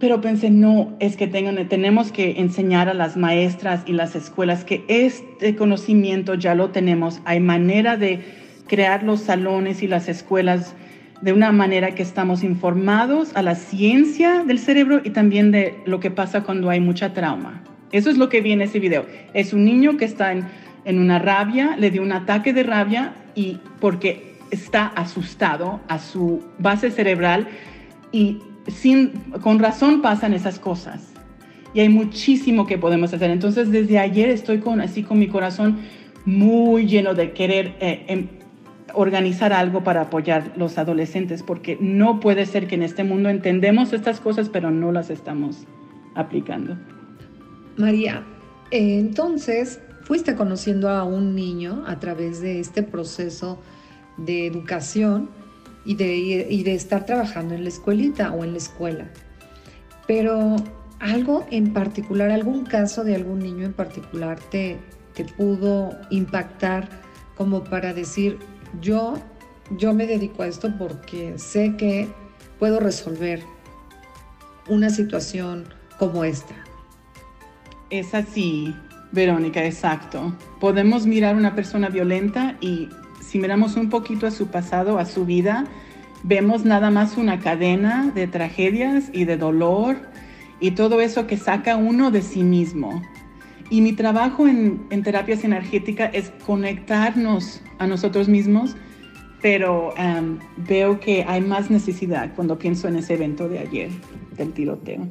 pero 0.00 0.22
pensé, 0.22 0.48
no, 0.48 0.96
es 0.98 1.18
que 1.18 1.28
tenemos 1.28 2.10
que 2.10 2.40
enseñar 2.40 2.88
a 2.88 2.94
las 2.94 3.18
maestras 3.18 3.82
y 3.84 3.92
las 3.92 4.16
escuelas 4.16 4.64
que 4.64 4.82
este 4.88 5.54
conocimiento 5.54 6.34
ya 6.34 6.54
lo 6.54 6.70
tenemos. 6.70 7.20
Hay 7.26 7.38
manera 7.38 7.98
de 7.98 8.24
crear 8.66 9.02
los 9.02 9.20
salones 9.20 9.82
y 9.82 9.86
las 9.86 10.08
escuelas 10.08 10.74
de 11.20 11.34
una 11.34 11.52
manera 11.52 11.94
que 11.94 12.02
estamos 12.02 12.42
informados 12.42 13.36
a 13.36 13.42
la 13.42 13.54
ciencia 13.54 14.42
del 14.42 14.58
cerebro 14.58 15.02
y 15.04 15.10
también 15.10 15.50
de 15.50 15.74
lo 15.84 16.00
que 16.00 16.10
pasa 16.10 16.44
cuando 16.44 16.70
hay 16.70 16.80
mucha 16.80 17.12
trauma. 17.12 17.62
Eso 17.92 18.08
es 18.08 18.16
lo 18.16 18.30
que 18.30 18.40
vi 18.40 18.52
en 18.52 18.62
ese 18.62 18.78
video. 18.78 19.04
Es 19.34 19.52
un 19.52 19.66
niño 19.66 19.98
que 19.98 20.06
está 20.06 20.32
en, 20.32 20.46
en 20.86 20.98
una 20.98 21.18
rabia, 21.18 21.76
le 21.76 21.90
dio 21.90 22.00
un 22.00 22.12
ataque 22.12 22.54
de 22.54 22.62
rabia 22.62 23.12
y 23.34 23.58
porque 23.80 24.36
está 24.50 24.86
asustado 24.86 25.80
a 25.88 25.98
su 25.98 26.42
base 26.58 26.90
cerebral 26.90 27.48
y 28.12 28.38
con 29.40 29.58
razón 29.58 30.02
pasan 30.02 30.34
esas 30.34 30.58
cosas. 30.58 31.12
Y 31.72 31.80
hay 31.80 31.88
muchísimo 31.88 32.66
que 32.66 32.78
podemos 32.78 33.12
hacer. 33.14 33.30
Entonces, 33.30 33.70
desde 33.70 33.98
ayer 33.98 34.28
estoy 34.28 34.58
con, 34.58 34.80
así 34.80 35.02
con 35.02 35.18
mi 35.18 35.28
corazón 35.28 35.78
muy 36.24 36.86
lleno 36.86 37.14
de 37.14 37.32
querer 37.32 37.76
eh, 37.80 38.04
em, 38.08 38.28
organizar 38.94 39.52
algo 39.52 39.84
para 39.84 40.02
apoyar 40.02 40.52
los 40.56 40.78
adolescentes, 40.78 41.42
porque 41.42 41.78
no 41.80 42.20
puede 42.20 42.46
ser 42.46 42.66
que 42.66 42.74
en 42.74 42.82
este 42.82 43.04
mundo 43.04 43.28
entendemos 43.28 43.92
estas 43.92 44.20
cosas, 44.20 44.48
pero 44.48 44.70
no 44.70 44.92
las 44.92 45.10
estamos 45.10 45.64
aplicando. 46.14 46.76
María, 47.76 48.24
entonces 48.70 49.80
fuiste 50.02 50.34
conociendo 50.34 50.88
a 50.88 51.04
un 51.04 51.34
niño 51.34 51.84
a 51.86 51.98
través 52.00 52.40
de 52.40 52.60
este 52.60 52.82
proceso 52.82 53.60
de 54.16 54.46
educación 54.46 55.30
y 55.84 55.94
de, 55.94 56.62
de 56.64 56.74
estar 56.74 57.06
trabajando 57.06 57.54
en 57.54 57.64
la 57.64 57.68
escuelita 57.68 58.32
o 58.32 58.44
en 58.44 58.52
la 58.52 58.58
escuela. 58.58 59.10
Pero 60.06 60.56
algo 60.98 61.46
en 61.50 61.72
particular, 61.72 62.30
algún 62.30 62.64
caso 62.64 63.04
de 63.04 63.14
algún 63.14 63.38
niño 63.38 63.64
en 63.64 63.72
particular 63.72 64.38
te, 64.50 64.78
te 65.14 65.24
pudo 65.24 65.98
impactar 66.10 66.88
como 67.36 67.64
para 67.64 67.94
decir, 67.94 68.38
yo, 68.80 69.14
yo 69.78 69.94
me 69.94 70.06
dedico 70.06 70.42
a 70.42 70.46
esto 70.46 70.72
porque 70.78 71.38
sé 71.38 71.76
que 71.76 72.08
puedo 72.58 72.80
resolver 72.80 73.42
una 74.68 74.90
situación 74.90 75.64
como 75.98 76.24
esta. 76.24 76.54
Es 77.88 78.14
así, 78.14 78.74
Verónica, 79.10 79.64
exacto. 79.64 80.36
Podemos 80.60 81.06
mirar 81.06 81.34
una 81.34 81.54
persona 81.54 81.88
violenta 81.88 82.56
y 82.60 82.88
si 83.30 83.38
miramos 83.38 83.76
un 83.76 83.90
poquito 83.90 84.26
a 84.26 84.32
su 84.32 84.48
pasado, 84.48 84.98
a 84.98 85.06
su 85.06 85.24
vida, 85.24 85.64
vemos 86.24 86.64
nada 86.64 86.90
más 86.90 87.16
una 87.16 87.38
cadena 87.38 88.10
de 88.12 88.26
tragedias 88.26 89.08
y 89.12 89.24
de 89.24 89.36
dolor 89.36 89.98
y 90.58 90.72
todo 90.72 91.00
eso 91.00 91.28
que 91.28 91.36
saca 91.36 91.76
uno 91.76 92.10
de 92.10 92.22
sí 92.22 92.42
mismo. 92.42 93.00
Y 93.70 93.82
mi 93.82 93.92
trabajo 93.92 94.48
en, 94.48 94.88
terapia 95.04 95.36
sinergética 95.36 96.06
es 96.06 96.32
conectarnos 96.44 97.62
a 97.78 97.86
nosotros 97.86 98.28
mismos, 98.28 98.74
pero 99.40 99.94
veo 100.56 100.98
que 100.98 101.24
hay 101.28 101.40
más 101.40 101.70
necesidad 101.70 102.34
cuando 102.34 102.58
pienso 102.58 102.88
en 102.88 102.96
ese 102.96 103.14
evento 103.14 103.48
de 103.48 103.60
ayer, 103.60 103.90
del 104.36 104.52
tiroteo. 104.52 105.06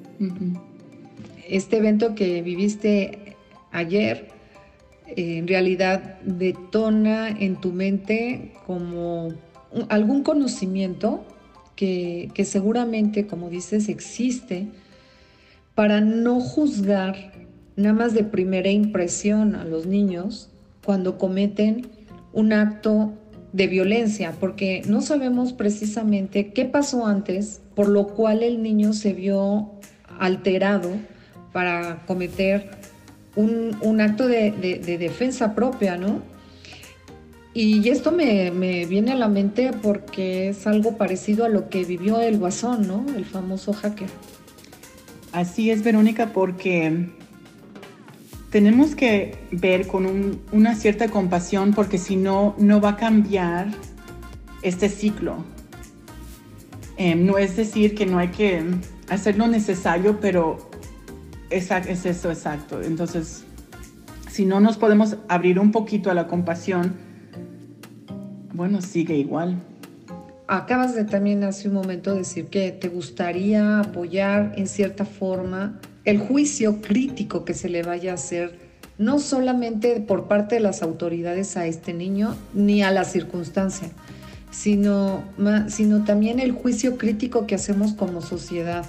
Este 1.47 1.77
evento 1.77 2.15
que 2.15 2.41
viviste 2.41 3.37
ayer, 3.71 4.38
en 5.15 5.47
realidad 5.47 6.19
detona 6.21 7.29
en 7.29 7.55
tu 7.55 7.71
mente 7.71 8.53
como 8.65 9.29
algún 9.89 10.23
conocimiento 10.23 11.25
que, 11.75 12.29
que 12.33 12.45
seguramente, 12.45 13.27
como 13.27 13.49
dices, 13.49 13.89
existe 13.89 14.67
para 15.75 16.01
no 16.01 16.39
juzgar 16.39 17.31
nada 17.75 17.93
más 17.93 18.13
de 18.13 18.23
primera 18.23 18.69
impresión 18.69 19.55
a 19.55 19.63
los 19.63 19.85
niños 19.85 20.49
cuando 20.83 21.17
cometen 21.17 21.87
un 22.33 22.53
acto 22.53 23.13
de 23.53 23.67
violencia, 23.67 24.33
porque 24.39 24.81
no 24.87 25.01
sabemos 25.01 25.53
precisamente 25.53 26.51
qué 26.51 26.65
pasó 26.65 27.05
antes, 27.05 27.61
por 27.75 27.87
lo 27.87 28.07
cual 28.07 28.43
el 28.43 28.61
niño 28.61 28.93
se 28.93 29.13
vio 29.13 29.71
alterado 30.19 30.89
para 31.51 32.03
cometer 32.05 32.78
un, 33.39 34.01
acto 34.01 34.27
de, 34.27 34.51
defensa 34.99 35.55
propia, 35.55 35.97
¿no? 35.97 36.21
Y 37.53 37.89
esto 37.89 38.11
me, 38.11 38.51
viene 38.85 39.11
a 39.11 39.15
la 39.15 39.27
mente 39.27 39.71
porque 39.81 40.49
es 40.49 40.67
algo 40.67 40.97
parecido 40.97 41.45
a 41.45 41.49
lo 41.49 41.69
que 41.69 41.83
vivió 41.83 42.19
el 42.21 42.37
Guasón, 42.37 42.87
¿no? 42.87 43.05
El 43.15 43.25
famoso 43.25 43.73
hacker. 43.73 44.09
Así 45.31 45.69
es, 45.69 45.83
Verónica, 45.83 46.27
porque 46.33 47.09
tenemos 48.49 48.95
que 48.95 49.37
ver 49.51 49.87
con 49.87 50.41
una 50.51 50.75
cierta 50.75 51.09
compasión 51.09 51.73
porque 51.73 51.97
si 51.97 52.15
no, 52.15 52.55
no 52.57 52.81
va 52.81 52.89
a 52.89 52.95
cambiar 52.97 53.67
este 54.61 54.89
ciclo. 54.89 55.43
Em, 56.97 57.25
no 57.25 57.37
es 57.37 57.55
decir 57.55 57.95
que 57.95 58.05
no 58.05 58.19
hay 58.19 58.29
que 58.29 58.63
hacer 59.09 59.37
lo 59.37 59.47
necesario, 59.47 60.19
pero 60.19 60.68
es, 61.49 61.71
es 61.71 62.05
eso 62.05 62.29
exacto. 62.29 62.81
Entonces, 62.81 63.43
si 64.29 64.45
no 64.45 64.59
nos 64.59 64.77
podemos 64.77 65.17
abrir 65.27 65.59
un 65.59 65.71
poquito 65.71 66.11
a 66.11 66.13
la 66.13 66.27
compasión, 66.27 66.95
bueno, 68.53 68.81
sigue 68.81 69.15
igual. 69.15 69.57
Acabas 70.47 70.95
de 70.95 71.05
también 71.05 71.43
hace 71.43 71.67
un 71.67 71.75
momento 71.75 72.15
decir 72.15 72.47
que 72.47 72.71
te 72.71 72.89
gustaría 72.89 73.79
apoyar 73.79 74.53
en 74.57 74.67
cierta 74.67 75.05
forma 75.05 75.79
el 76.05 76.19
juicio 76.19 76.81
crítico 76.81 77.45
que 77.45 77.53
se 77.53 77.69
le 77.69 77.83
vaya 77.83 78.11
a 78.11 78.15
hacer, 78.15 78.57
no 78.97 79.19
solamente 79.19 80.01
por 80.01 80.27
parte 80.27 80.55
de 80.55 80.61
las 80.61 80.81
autoridades 80.81 81.55
a 81.55 81.67
este 81.67 81.93
niño 81.93 82.35
ni 82.53 82.81
a 82.81 82.91
la 82.91 83.05
circunstancia, 83.05 83.89
sino, 84.49 85.23
sino 85.67 86.03
también 86.03 86.39
el 86.39 86.51
juicio 86.51 86.97
crítico 86.97 87.45
que 87.45 87.55
hacemos 87.55 87.93
como 87.93 88.21
sociedad. 88.21 88.85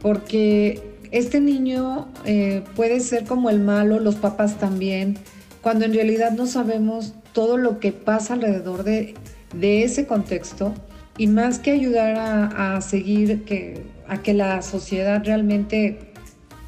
Porque 0.00 0.91
este 1.12 1.40
niño 1.40 2.08
eh, 2.24 2.64
puede 2.74 3.00
ser 3.00 3.24
como 3.24 3.50
el 3.50 3.60
malo, 3.60 4.00
los 4.00 4.16
papás 4.16 4.58
también, 4.58 5.18
cuando 5.60 5.84
en 5.84 5.92
realidad 5.92 6.32
no 6.32 6.46
sabemos 6.46 7.12
todo 7.34 7.58
lo 7.58 7.78
que 7.80 7.92
pasa 7.92 8.34
alrededor 8.34 8.82
de, 8.82 9.14
ese 9.60 10.06
contexto 10.06 10.72
y 11.18 11.26
más 11.26 11.58
que 11.58 11.70
ayudar 11.70 12.16
a, 12.16 12.80
seguir 12.80 13.44
que, 13.44 13.84
a 14.08 14.22
que 14.22 14.32
la 14.32 14.62
sociedad 14.62 15.22
realmente 15.22 15.98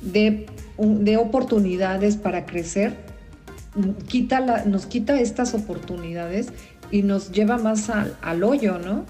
de, 0.02 0.46
de 0.78 1.16
oportunidades 1.16 2.16
para 2.16 2.44
crecer, 2.44 2.94
quita 4.06 4.64
nos 4.66 4.84
quita 4.84 5.18
estas 5.18 5.54
oportunidades 5.54 6.48
y 6.90 7.02
nos 7.02 7.32
lleva 7.32 7.56
más 7.56 7.88
al, 7.88 8.14
al, 8.20 8.44
hoyo, 8.44 8.78
¿no? 8.78 9.06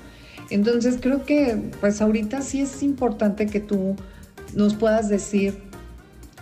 Entonces 0.50 0.98
creo 1.00 1.24
que 1.24 1.58
pues 1.80 2.00
ahorita 2.00 2.40
sí 2.40 2.60
es 2.60 2.82
importante 2.84 3.46
que 3.46 3.58
tú 3.58 3.96
nos 4.56 4.74
puedas 4.74 5.08
decir 5.08 5.58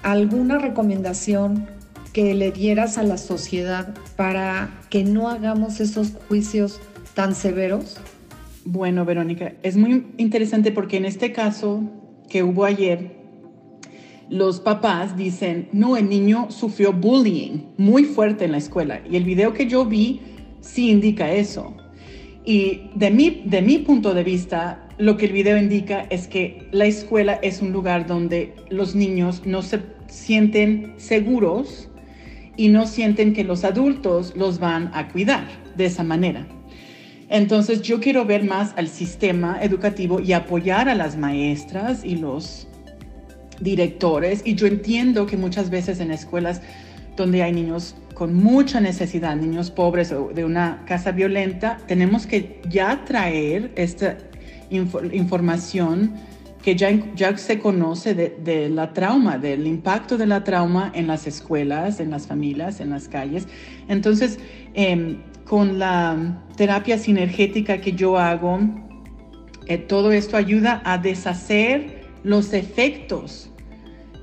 alguna 0.03 0.59
recomendación 0.59 1.66
que 2.12 2.35
le 2.35 2.53
dieras 2.53 2.98
a 2.98 3.03
la 3.03 3.16
sociedad 3.16 3.94
para 4.16 4.70
que 4.90 5.05
no 5.05 5.29
hagamos 5.29 5.81
esos 5.81 6.12
juicios 6.29 6.81
tan 7.14 7.35
severos. 7.35 7.98
Bueno, 8.64 9.05
Verónica, 9.05 9.55
es 9.62 9.77
muy 9.77 10.07
interesante 10.18 10.72
porque 10.72 10.98
en 10.98 11.05
este 11.05 11.33
caso 11.33 11.83
que 12.29 12.42
hubo 12.42 12.64
ayer, 12.64 13.22
los 14.29 14.61
papás 14.61 15.16
dicen, 15.16 15.68
no, 15.72 15.96
el 15.96 16.09
niño 16.09 16.51
sufrió 16.51 16.92
bullying 16.92 17.64
muy 17.77 18.05
fuerte 18.05 18.44
en 18.44 18.53
la 18.53 18.59
escuela. 18.59 19.01
Y 19.09 19.16
el 19.16 19.25
video 19.25 19.53
que 19.53 19.66
yo 19.66 19.85
vi 19.85 20.20
sí 20.61 20.90
indica 20.90 21.33
eso. 21.33 21.77
Y 22.44 22.90
de 22.94 23.11
mi, 23.11 23.42
de 23.44 23.62
mi 23.62 23.78
punto 23.78 24.14
de 24.14 24.24
vista, 24.24 24.88
lo 24.98 25.16
que 25.16 25.26
el 25.26 25.33
video 25.33 25.57
indica 25.57 26.07
es 26.11 26.26
que 26.26 26.68
la 26.72 26.87
escuela 26.87 27.35
es 27.35 27.62
un 27.62 27.72
lugar 27.72 28.07
donde 28.07 28.55
los 28.68 28.94
niños 28.94 29.42
no 29.46 29.62
se 29.62 29.81
sienten 30.09 30.94
seguros 30.96 31.88
y 32.57 32.68
no 32.68 32.87
sienten 32.87 33.33
que 33.33 33.44
los 33.44 33.64
adultos 33.64 34.35
los 34.37 34.59
van 34.59 34.90
a 34.92 35.09
cuidar 35.09 35.46
de 35.76 35.87
esa 35.87 36.02
manera. 36.02 36.46
Entonces 37.28 37.81
yo 37.81 38.00
quiero 38.00 38.26
ver 38.26 38.44
más 38.44 38.74
al 38.76 38.88
sistema 38.88 39.59
educativo 39.62 40.20
y 40.20 40.35
apoyar 40.35 40.88
a 40.88 40.94
las 40.94 41.16
maestras 41.16 42.05
y 42.05 42.16
los 42.16 42.68
directores 43.61 44.42
y 44.44 44.55
yo 44.55 44.66
entiendo 44.66 45.26
que 45.26 45.37
muchas 45.37 45.70
veces 45.70 46.00
en 46.00 46.11
escuelas 46.11 46.61
donde 47.16 47.42
hay 47.42 47.52
niños 47.52 47.94
con 48.22 48.35
mucha 48.35 48.80
necesidad, 48.80 49.35
niños 49.35 49.72
pobres 49.72 50.12
o 50.12 50.30
de 50.32 50.44
una 50.44 50.85
casa 50.87 51.11
violenta, 51.11 51.78
tenemos 51.88 52.24
que 52.24 52.62
ya 52.68 53.04
traer 53.04 53.72
esta 53.74 54.16
información 54.70 56.14
que 56.62 56.76
ya, 56.76 56.90
ya 57.16 57.37
se 57.37 57.58
conoce 57.58 58.14
de, 58.14 58.68
la 58.68 58.92
trauma, 58.92 59.38
del 59.38 59.66
impacto 59.66 60.16
de 60.16 60.26
la 60.26 60.44
trauma 60.44 60.92
en 60.94 61.08
las 61.08 61.26
escuelas, 61.26 61.98
en 61.98 62.12
las 62.12 62.28
familias, 62.28 62.78
en 62.78 62.90
las 62.90 63.08
calles. 63.08 63.48
Entonces, 63.88 64.38
em, 64.74 65.18
con 65.44 65.80
la 65.80 66.44
terapia 66.56 66.98
sinergética 66.98 67.80
que 67.80 67.90
yo 67.90 68.18
hago, 68.18 68.61
eh, 69.66 69.78
todo 69.78 70.12
esto 70.12 70.37
ayuda 70.37 70.80
a 70.85 70.96
deshacer 70.96 72.04
los 72.22 72.52
efectos 72.52 73.50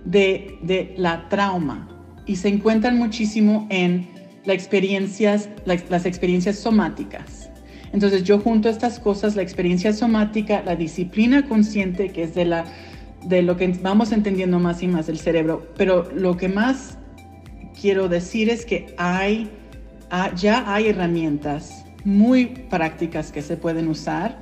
de, 0.06 0.94
la 0.96 1.28
trauma 1.28 1.99
y 2.30 2.36
se 2.36 2.48
encuentran 2.48 2.96
muchísimo 2.96 3.66
en 3.72 4.08
las 4.46 4.54
experiencias, 4.56 5.50
las 5.66 6.06
experiencias 6.06 6.60
somáticas. 6.60 7.50
Entonces 7.92 8.24
yo 8.24 8.40
junto 8.40 8.70
estas 8.70 9.00
cosas, 9.00 9.36
la 9.36 9.42
experiencia 9.42 9.94
somática, 9.94 10.62
la 10.64 10.76
disciplina 10.76 11.48
consciente, 11.48 12.10
que 12.10 12.22
es 12.22 12.36
de, 12.36 12.46
la, 12.46 12.66
de 13.26 13.42
lo 13.42 13.58
que 13.58 13.68
vamos 13.82 14.12
entendiendo 14.12 14.60
más 14.60 14.84
y 14.84 14.88
más 14.88 15.08
del 15.08 15.18
cerebro, 15.18 15.68
pero 15.76 16.08
lo 16.14 16.38
que 16.38 16.50
más 16.50 17.00
quiero 17.82 18.08
decir 18.08 18.48
es 18.52 18.64
que 18.64 18.94
hay, 18.98 19.50
ya 20.36 20.72
hay 20.72 20.90
herramientas 20.90 21.84
muy 22.06 22.46
prácticas 22.70 23.32
que 23.32 23.42
se 23.42 23.58
pueden 23.58 23.88
usar 23.88 24.38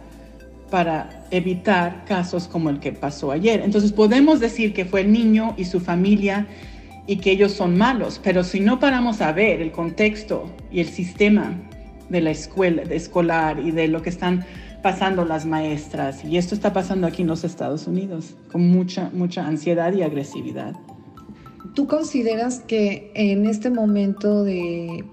para 0.70 1.26
evitar 1.32 2.04
casos 2.04 2.50
como 2.50 2.70
el 2.70 2.82
que 2.82 2.92
pasó 2.92 3.32
ayer. 3.32 3.62
Entonces 3.62 3.94
podemos 3.94 4.42
decir 4.42 4.74
que 4.74 4.84
fue 4.84 5.02
el 5.02 5.14
niño 5.14 5.54
y 5.56 5.64
su 5.64 5.80
familia 5.80 6.48
y 7.08 7.18
que 7.18 7.32
ellos 7.32 7.54
son 7.54 7.78
malos, 7.78 8.20
pero 8.24 8.44
si 8.44 8.60
no 8.60 8.80
paramos 8.80 9.22
a 9.22 9.32
ver 9.32 9.62
el 9.62 9.72
contexto 9.72 10.52
y 10.72 10.82
el 10.82 10.88
sistema 10.88 11.58
de 12.10 12.22
la 12.22 12.32
escuela, 12.32 12.84
de 12.84 12.96
escolar 12.96 13.60
y 13.60 13.72
de 13.72 13.88
lo 13.88 14.02
que 14.02 14.10
están 14.10 14.46
pasando 14.84 15.26
las 15.26 15.46
maestras, 15.46 16.24
y 16.24 16.38
esto 16.38 16.54
está 16.54 16.74
pasando 16.74 17.08
aquí 17.08 17.24
en 17.24 17.30
los 17.30 17.44
Estados 17.44 17.88
Unidos, 17.88 18.36
con 18.52 18.68
mucha, 18.68 19.10
mucha 19.14 19.48
ansiedad 19.48 19.94
y 19.94 20.04
agresividad. 20.04 20.76
¿Tú 21.74 21.88
consideras 21.88 22.60
que 22.60 23.12
en 23.16 23.46
este 23.46 23.70
momento 23.70 24.44
de 24.44 25.04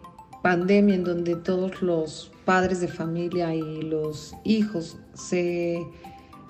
pandemia 0.44 0.96
en 0.96 1.04
donde 1.04 1.36
todos 1.36 1.80
los 1.80 2.30
padres 2.44 2.80
de 2.80 2.88
familia 2.88 3.54
y 3.54 3.80
los 3.80 4.36
hijos 4.44 4.98
se, 5.14 5.78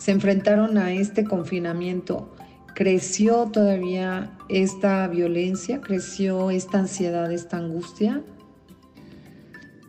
enfrentaron 0.06 0.76
a 0.78 0.92
este 0.92 1.22
confinamiento, 1.22 2.33
¿creció 2.74 3.46
todavía 3.46 4.30
esta 4.48 5.06
violencia? 5.08 5.80
¿Creció 5.80 6.50
esta 6.50 6.78
ansiedad, 6.80 7.32
esta 7.32 7.58
angustia? 7.58 8.22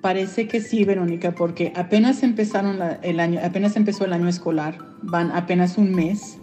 Parece 0.02 0.48
que 0.48 0.62
sí, 0.62 0.84
Verónica, 0.84 1.34
porque 1.34 1.74
apenas 1.76 2.22
empezaron 2.22 2.80
el 3.02 3.20
año, 3.20 3.40
apenas 3.44 3.76
empezó 3.76 4.06
el 4.06 4.14
año 4.14 4.28
escolar, 4.28 4.78
van 5.02 5.32
apenas 5.32 5.78
un 5.78 5.92
mes. 5.94 6.38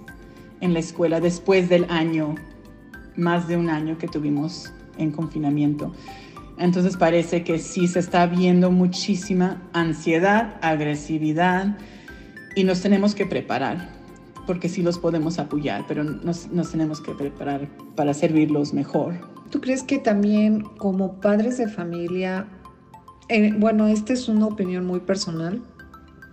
en 0.62 0.72
la 0.72 0.78
escuela 0.78 1.20
después 1.20 1.68
del 1.68 1.87
año, 1.90 2.37
más 3.16 3.48
de 3.48 3.57
un 3.57 3.68
año 3.68 3.98
que 3.98 4.09
tuvimos 4.09 4.72
en 4.96 5.11
confinamiento. 5.11 5.92
Entonces 6.57 6.96
parece 6.96 7.42
que 7.42 7.59
sí 7.59 7.88
se 7.88 7.98
está 7.98 8.26
viendo 8.26 8.70
muchísima 8.70 9.61
ansiedad, 9.72 10.55
agresividad 10.62 11.76
y 12.55 12.62
nos 12.64 12.81
tenemos 12.81 13.14
que 13.14 13.26
preparar, 13.26 13.88
porque 14.46 14.68
sí 14.68 14.83
los 14.83 14.98
podemos 14.98 15.38
apoyar, 15.38 15.85
pero 15.87 16.05
nos, 16.05 16.48
tenemos 16.70 17.00
que 17.00 17.12
preparar 17.12 17.68
para 17.94 18.14
servirlos 18.14 18.72
mejor. 18.72 19.14
¿Tú 19.50 19.61
crees 19.61 19.83
que 19.83 19.98
también 19.98 20.62
como 20.78 21.20
padres 21.20 21.59
de 21.59 21.68
familia, 21.68 22.46
eh, 23.28 23.52
bueno, 23.59 23.87
esta 23.87 24.12
es 24.12 24.28
una 24.28 24.46
opinión 24.46 24.87
muy 24.87 25.00
personal, 25.00 25.62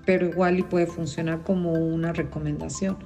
pero 0.06 0.28
igual 0.28 0.60
y 0.60 0.64
puede 0.64 0.88
funcionar 0.88 1.44
como 1.44 1.74
una 1.74 2.14
recomendación? 2.14 2.98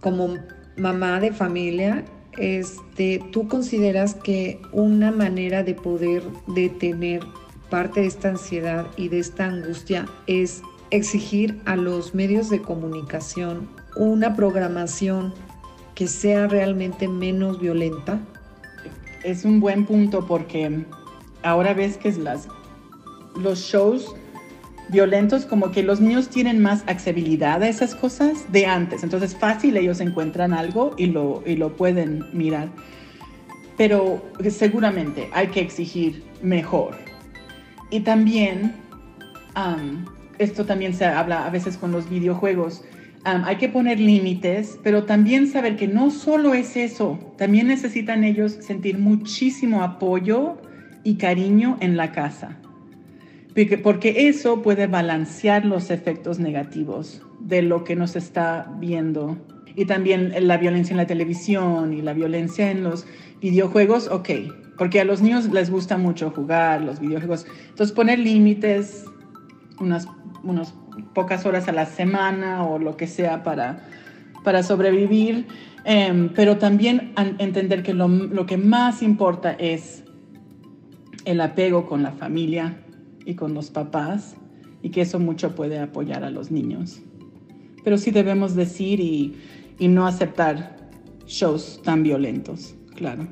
Como 0.00 0.36
mamá 0.76 1.20
de 1.20 1.32
familia, 1.32 2.04
este, 2.38 3.22
¿tú 3.30 3.46
consideras 3.46 4.14
que 4.14 4.60
una 4.72 5.12
manera 5.12 5.62
de 5.62 5.74
poder 5.74 6.22
detener 6.48 7.20
parte 7.70 8.00
de 8.00 8.06
esta 8.06 8.30
ansiedad 8.30 8.86
y 8.96 9.08
de 9.08 9.20
esta 9.20 9.46
angustia 9.46 10.06
es 10.26 10.62
exigir 10.90 11.58
a 11.64 11.76
los 11.76 12.14
medios 12.14 12.50
de 12.50 12.60
comunicación 12.60 13.66
una 13.96 14.34
programación 14.34 15.34
que 15.94 16.06
sea 16.08 16.48
realmente 16.48 17.08
menos 17.08 17.60
violenta? 17.60 18.20
Es 19.22 19.44
un 19.44 19.60
buen 19.60 19.86
punto 19.86 20.26
porque 20.26 20.84
ahora 21.42 21.74
ves 21.74 21.96
que 21.96 22.12
las, 22.12 22.48
los 23.36 23.60
shows 23.60 24.14
violentos, 24.92 25.46
como 25.46 25.70
que 25.70 25.82
los 25.82 26.00
niños 26.00 26.28
tienen 26.28 26.60
más 26.60 26.84
accesibilidad 26.86 27.62
a 27.62 27.68
esas 27.68 27.94
cosas 27.94 28.52
de 28.52 28.66
antes. 28.66 29.02
Entonces 29.02 29.34
fácil 29.34 29.76
ellos 29.76 30.00
encuentran 30.00 30.52
algo 30.52 30.94
y 30.96 31.06
lo, 31.06 31.42
y 31.46 31.56
lo 31.56 31.74
pueden 31.76 32.24
mirar. 32.32 32.68
Pero 33.76 34.22
seguramente 34.50 35.30
hay 35.32 35.48
que 35.48 35.60
exigir 35.60 36.22
mejor. 36.42 36.96
Y 37.90 38.00
también, 38.00 38.74
esto 40.38 40.64
también 40.64 40.94
se 40.94 41.06
habla 41.06 41.46
a 41.46 41.50
veces 41.50 41.76
con 41.76 41.90
los 41.90 42.08
videojuegos, 42.08 42.84
hay 43.24 43.56
que 43.56 43.68
poner 43.68 44.00
límites, 44.00 44.78
pero 44.82 45.04
también 45.04 45.46
saber 45.46 45.76
que 45.76 45.88
no 45.88 46.10
solo 46.10 46.54
es 46.54 46.76
eso, 46.76 47.18
también 47.38 47.68
necesitan 47.68 48.24
ellos 48.24 48.58
sentir 48.60 48.98
muchísimo 48.98 49.82
apoyo 49.82 50.58
y 51.04 51.16
cariño 51.16 51.76
en 51.80 51.96
la 51.96 52.12
casa 52.12 52.58
porque 53.82 54.28
eso 54.28 54.62
puede 54.62 54.86
balancear 54.86 55.64
los 55.64 55.90
efectos 55.90 56.38
negativos 56.38 57.22
de 57.40 57.62
lo 57.62 57.84
que 57.84 57.96
nos 57.96 58.16
está 58.16 58.72
viendo. 58.78 59.36
Y 59.74 59.84
también 59.84 60.32
la 60.46 60.56
violencia 60.56 60.92
en 60.92 60.98
la 60.98 61.06
televisión 61.06 61.92
y 61.92 62.02
la 62.02 62.12
violencia 62.12 62.70
en 62.70 62.82
los 62.82 63.06
videojuegos, 63.40 64.08
ok, 64.08 64.30
porque 64.78 65.00
a 65.00 65.04
los 65.04 65.22
niños 65.22 65.50
les 65.50 65.70
gusta 65.70 65.98
mucho 65.98 66.30
jugar 66.30 66.82
los 66.82 67.00
videojuegos. 67.00 67.46
Entonces 67.68 67.94
poner 67.94 68.18
límites, 68.18 69.04
unas, 69.80 70.06
unas 70.42 70.74
pocas 71.14 71.46
horas 71.46 71.68
a 71.68 71.72
la 71.72 71.86
semana 71.86 72.64
o 72.64 72.78
lo 72.78 72.96
que 72.96 73.06
sea 73.06 73.42
para, 73.42 73.84
para 74.44 74.62
sobrevivir, 74.62 75.46
em, 75.84 76.28
pero 76.34 76.58
también 76.58 77.12
entender 77.38 77.82
que 77.82 77.94
lo, 77.94 78.08
lo 78.08 78.46
que 78.46 78.56
más 78.56 79.02
importa 79.02 79.52
es 79.52 80.04
el 81.24 81.40
apego 81.40 81.86
con 81.86 82.02
la 82.02 82.12
familia, 82.12 82.76
y 83.24 83.34
con 83.34 83.54
los 83.54 83.70
papás 83.70 84.34
y 84.82 84.90
que 84.90 85.02
eso 85.02 85.18
mucho 85.18 85.54
puede 85.54 85.78
apoyar 85.78 86.24
a 86.24 86.30
los 86.30 86.50
niños. 86.50 87.00
Pero 87.84 87.98
sí 87.98 88.10
debemos 88.10 88.54
decir 88.54 89.00
y, 89.00 89.36
y 89.78 89.88
no 89.88 90.06
aceptar 90.06 90.76
shows 91.26 91.80
tan 91.82 92.02
violentos, 92.02 92.74
claro. 92.94 93.26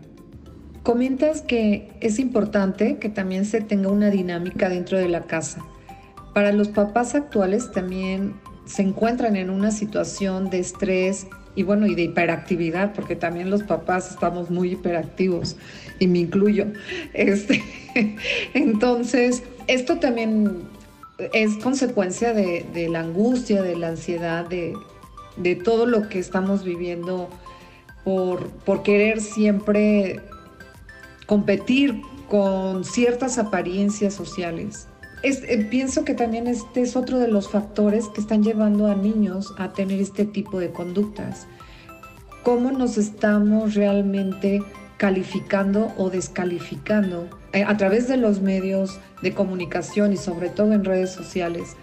Comentas 0.83 1.43
que 1.43 1.93
es 2.01 2.19
importante 2.19 2.99
que 2.99 3.09
también 3.09 3.45
se 3.45 3.61
tenga 3.61 3.91
una 3.91 4.11
dinámica 4.11 4.69
dentro 4.69 4.99
de 4.99 5.09
la 5.09 5.23
casa. 5.23 5.63
Para 6.35 6.53
los 6.53 6.69
papás 6.69 7.15
actuales 7.15 7.73
también 7.73 8.35
se 8.65 8.83
encuentran 8.83 9.37
en 9.37 9.51
una 9.51 9.71
situación 9.71 10.51
de 10.51 10.61
estrés 10.61 11.27
y 11.57 11.65
bueno, 11.65 11.87
y 11.87 11.95
de 11.97 12.03
hiperactividad, 12.03 12.93
porque 12.93 13.17
también 13.17 13.51
los 13.51 13.65
papás 13.65 14.11
estamos 14.11 14.51
muy 14.51 14.73
hiperactivos 14.73 15.57
y 15.99 16.07
me 16.07 16.21
incluyo. 16.21 16.67
Este, 17.13 17.63
entonces, 18.55 19.43
esto 19.67 19.99
también 19.99 20.63
es 21.33 21.57
consecuencia 21.57 22.33
de, 22.33 22.89
la 22.89 23.01
angustia, 23.01 23.63
de 23.63 23.77
la 23.77 23.89
ansiedad, 23.89 24.47
de, 24.47 24.75
todo 25.65 25.87
lo 25.87 26.09
que 26.09 26.19
estamos 26.19 26.65
viviendo 26.65 27.29
por, 28.05 28.49
por 28.51 28.83
querer 28.83 29.21
siempre 29.21 30.21
competir 31.27 32.03
con 32.29 32.85
ciertas 32.85 33.39
apariencias 33.39 34.15
sociales. 34.15 34.87
Eh, 35.23 35.67
pienso 35.71 36.05
que 36.05 36.15
también 36.15 36.47
este 36.47 36.81
es 36.83 36.97
otro 36.97 37.19
de 37.19 37.29
los 37.29 37.49
factores 37.49 38.09
que 38.09 38.21
están 38.21 38.43
llevando 38.43 38.87
a 38.87 38.95
niños 38.95 39.53
a 39.59 39.73
tener 39.73 40.01
este 40.01 40.25
tipo 40.25 40.59
de 40.59 40.71
conductas. 40.71 41.47
¿Cómo 42.43 42.73
nos 42.73 42.97
estamos 42.97 43.75
realmente 43.75 44.63
calificando 44.97 45.93
o 45.99 46.09
descalificando 46.09 47.29
eh, 47.53 47.65
a 47.65 47.77
través 47.77 48.09
de 48.09 48.17
los 48.17 48.41
medios 48.41 48.99
de 49.23 49.35
comunicación 49.35 50.13
y 50.13 50.17
sobre 50.17 50.49
todo 50.49 50.73
en 50.73 50.85
redes 50.85 51.11
sociales? 51.11 51.77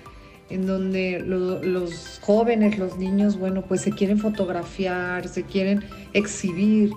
en 0.49 0.65
donde 0.65 1.19
los 1.19 2.19
jóvenes, 2.21 2.77
los 2.77 2.97
niños, 2.97 3.37
bueno, 3.37 3.63
pues 3.63 3.81
se 3.81 3.91
quieren 3.91 4.17
fotografiar, 4.17 5.27
se 5.27 5.43
quieren 5.43 5.83
exhibir. 6.13 6.91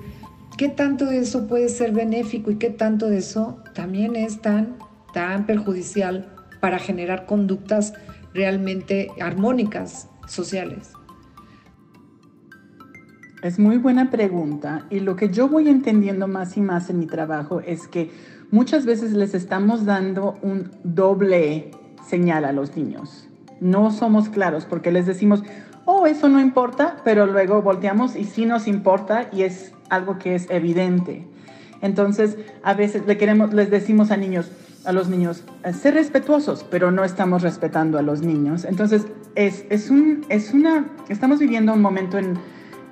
¿Qué 0.57 0.69
tanto 0.69 1.07
de 1.07 1.19
eso 1.19 1.49
puede 1.49 1.69
ser 1.69 1.91
benéfico 1.93 2.51
y 2.53 2.57
qué 2.57 2.71
tanto 2.71 3.09
de 3.09 3.19
eso 3.19 3.59
también 3.75 4.15
es 4.15 4.41
tan 4.41 4.77
tan 5.13 5.47
perjudicial 5.47 6.33
para 6.61 6.79
generar 6.79 7.27
conductas 7.27 7.95
realmente 8.35 9.11
armónicas 9.21 10.09
sociales? 10.27 10.93
Es 13.43 13.59
muy 13.59 13.79
buena 13.79 14.11
pregunta 14.11 14.87
y 14.91 15.01
lo 15.01 15.17
que 15.17 15.31
yo 15.31 15.49
voy 15.49 15.69
entendiendo 15.69 16.29
más 16.29 16.57
y 16.59 16.61
más 16.61 16.91
en 16.91 16.99
mi 16.99 17.07
trabajo 17.07 17.61
es 17.61 17.89
que 17.89 18.11
muchas 18.51 18.85
veces 18.85 19.13
les 19.13 19.35
estamos 19.35 19.87
dando 19.87 20.39
un 20.43 20.71
doble 20.85 21.71
señal 22.07 22.45
a 22.45 22.53
los 22.53 22.77
niños. 22.77 23.29
No 23.61 23.91
somos 23.93 24.29
claros 24.29 24.67
porque 24.67 24.93
les 24.93 25.07
decimos, 25.07 25.43
oh, 25.87 26.07
eso 26.07 26.29
no 26.29 26.39
importa, 26.39 26.97
pero 27.03 27.27
luego 27.27 27.63
volteamos 27.63 28.15
y 28.15 28.25
sí 28.25 28.45
nos 28.45 28.69
importa 28.69 29.29
y 29.33 29.43
es 29.43 29.73
algo 29.89 30.19
que 30.19 30.35
es 30.35 30.49
evidente. 30.51 31.27
Entonces, 31.81 32.37
a 32.63 32.75
veces 32.75 33.07
le 33.07 33.17
queremos, 33.17 33.55
les 33.55 33.71
decimos 33.71 34.11
a 34.11 34.19
niños, 34.19 34.51
a 34.85 34.93
los 34.93 35.09
niños, 35.09 35.45
ser 35.73 35.95
respetuosos, 35.95 36.65
pero 36.71 36.91
no 36.91 37.05
estamos 37.05 37.43
respetando 37.43 37.99
a 37.99 38.03
los 38.03 38.23
niños. 38.23 38.65
Entonces, 38.65 39.07
es, 39.35 39.65
es, 39.71 39.91
un, 39.91 40.25
es 40.29 40.53
una, 40.53 40.87
estamos 41.09 41.39
viviendo 41.39 41.73
un 41.73 41.83
momento 41.83 42.19
en, 42.19 42.39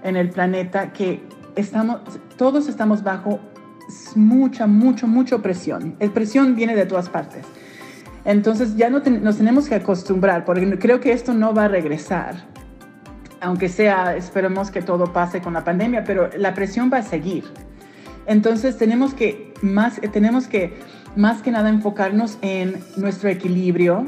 en 0.02 0.16
el 0.16 0.30
planeta 0.30 0.92
que 0.92 1.22
estamos, 1.56 2.00
todos 2.36 2.68
estamos 2.68 3.02
bajo 3.02 3.40
mucha, 4.14 4.66
mucho, 4.66 5.06
mucho 5.06 5.42
presión. 5.42 5.96
El 5.98 6.10
presión 6.10 6.54
viene 6.54 6.76
de 6.76 6.86
todas 6.86 7.08
partes. 7.08 7.44
Entonces 8.24 8.76
ya 8.76 8.90
no 8.90 9.00
nos 9.00 9.38
tenemos 9.38 9.68
que 9.68 9.76
acostumbrar, 9.76 10.44
porque 10.44 10.78
creo 10.78 11.00
que 11.00 11.12
esto 11.12 11.32
no 11.32 11.54
va 11.54 11.64
a 11.64 11.68
regresar. 11.68 12.46
Aunque 13.40 13.68
sea, 13.68 14.16
esperemos 14.16 14.70
que 14.70 14.82
todo 14.82 15.12
pase 15.12 15.40
con 15.40 15.54
la 15.54 15.64
pandemia, 15.64 16.04
pero 16.04 16.28
la 16.36 16.54
presión 16.54 16.90
va 16.92 16.98
a 16.98 17.02
seguir. 17.02 17.44
Entonces 18.26 18.76
tenemos 18.76 19.14
que 19.14 19.54
más, 19.62 20.00
tenemos 20.12 20.46
que 20.48 20.74
más 21.18 21.42
que 21.42 21.50
nada 21.50 21.68
enfocarnos 21.68 22.38
en 22.42 22.76
nuestro 22.96 23.28
equilibrio 23.28 24.06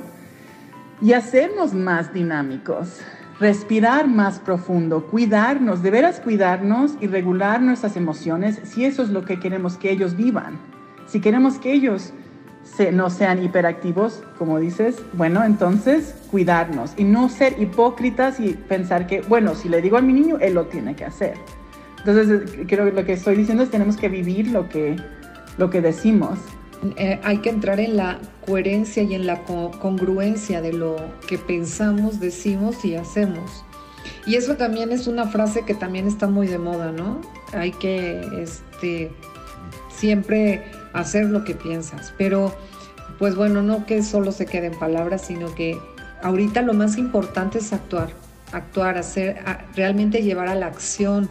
y 1.02 1.12
hacernos 1.12 1.74
más 1.74 2.14
dinámicos, 2.14 3.00
respirar 3.40 4.06
más 4.06 4.38
profundo, 4.38 5.08
cuidarnos, 5.10 5.82
de 5.82 5.90
veras 5.90 6.20
cuidarnos 6.20 6.92
y 7.00 7.08
regular 7.08 7.62
nuestras 7.62 7.96
emociones 7.96 8.60
si 8.62 8.84
eso 8.84 9.02
es 9.02 9.08
lo 9.08 9.24
que 9.24 9.40
queremos 9.40 9.76
que 9.76 9.90
ellos 9.90 10.16
vivan. 10.16 10.60
Si 11.08 11.20
queremos 11.20 11.58
que 11.58 11.72
ellos 11.72 12.12
no 12.92 13.10
sean 13.10 13.42
hiperactivos, 13.42 14.22
como 14.38 14.60
dices, 14.60 15.02
bueno, 15.14 15.42
entonces 15.42 16.14
cuidarnos 16.30 16.94
y 16.96 17.02
no 17.02 17.28
ser 17.28 17.60
hipócritas 17.60 18.38
y 18.38 18.52
pensar 18.52 19.08
que, 19.08 19.22
bueno, 19.22 19.56
si 19.56 19.68
le 19.68 19.82
digo 19.82 19.96
a 19.96 20.00
mi 20.00 20.12
niño, 20.12 20.38
él 20.40 20.54
lo 20.54 20.66
tiene 20.66 20.94
que 20.94 21.06
hacer. 21.06 21.34
Entonces, 21.98 22.52
creo 22.68 22.84
que 22.84 22.92
lo 22.92 23.04
que 23.04 23.14
estoy 23.14 23.34
diciendo 23.34 23.64
es 23.64 23.70
tenemos 23.70 23.96
que 23.96 24.08
vivir 24.08 24.52
lo 24.52 24.68
que, 24.68 24.94
lo 25.58 25.70
que 25.70 25.80
decimos. 25.80 26.38
Eh, 26.96 27.20
hay 27.22 27.38
que 27.38 27.50
entrar 27.50 27.78
en 27.78 27.96
la 27.96 28.18
coherencia 28.46 29.02
y 29.02 29.14
en 29.14 29.26
la 29.26 29.44
congruencia 29.44 30.62
de 30.62 30.72
lo 30.72 30.96
que 31.26 31.36
pensamos, 31.36 32.20
decimos 32.20 32.84
y 32.84 32.94
hacemos. 32.94 33.64
Y 34.26 34.36
eso 34.36 34.56
también 34.56 34.90
es 34.90 35.06
una 35.06 35.26
frase 35.26 35.64
que 35.64 35.74
también 35.74 36.06
está 36.06 36.26
muy 36.26 36.46
de 36.46 36.58
moda, 36.58 36.90
¿no? 36.90 37.20
Hay 37.52 37.72
que 37.72 38.20
este, 38.42 39.12
siempre 39.90 40.64
hacer 40.94 41.26
lo 41.26 41.44
que 41.44 41.54
piensas. 41.54 42.14
Pero, 42.16 42.54
pues 43.18 43.34
bueno, 43.34 43.62
no 43.62 43.84
que 43.84 44.02
solo 44.02 44.32
se 44.32 44.46
quede 44.46 44.68
en 44.68 44.78
palabras, 44.78 45.22
sino 45.26 45.54
que 45.54 45.78
ahorita 46.22 46.62
lo 46.62 46.72
más 46.72 46.96
importante 46.96 47.58
es 47.58 47.72
actuar. 47.74 48.08
actuar, 48.52 48.98
hacer, 48.98 49.36
realmente 49.76 50.22
llevar 50.22 50.48
a 50.48 50.54
la 50.54 50.66
acción 50.66 51.28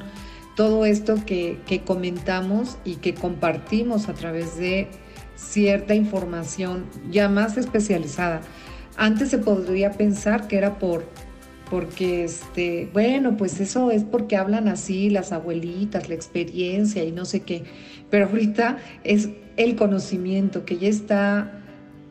todo 0.56 0.86
esto 0.86 1.16
que 1.26 1.82
comentamos 1.86 2.78
y 2.86 2.96
que 2.96 3.14
compartimos 3.14 4.10
a 4.10 4.14
través 4.14 4.58
de 4.58 4.90
cierta 5.40 5.96
información 5.96 6.86
ya 7.10 7.30
más 7.30 7.58
especializada. 7.58 8.42
Antes 8.98 9.30
se 9.30 9.38
podría 9.38 9.92
pensar 9.94 10.48
que 10.48 10.58
era 10.58 10.78
por 10.78 11.06
porque 11.70 12.24
este, 12.24 12.90
bueno, 12.94 13.38
pues 13.38 13.60
eso 13.60 13.92
es 13.92 14.04
porque 14.04 14.36
hablan 14.36 14.68
así 14.68 15.12
las 15.12 15.32
abuelitas, 15.32 16.10
la 16.10 16.16
experiencia 16.16 17.04
y 17.04 17.12
no 17.12 17.26
sé 17.26 17.42
qué, 17.42 17.64
pero 18.10 18.26
ahorita 18.26 18.80
es 19.04 19.30
el 19.56 19.76
conocimiento 19.76 20.66
que 20.66 20.78
ya 20.78 20.90
está 20.90 21.62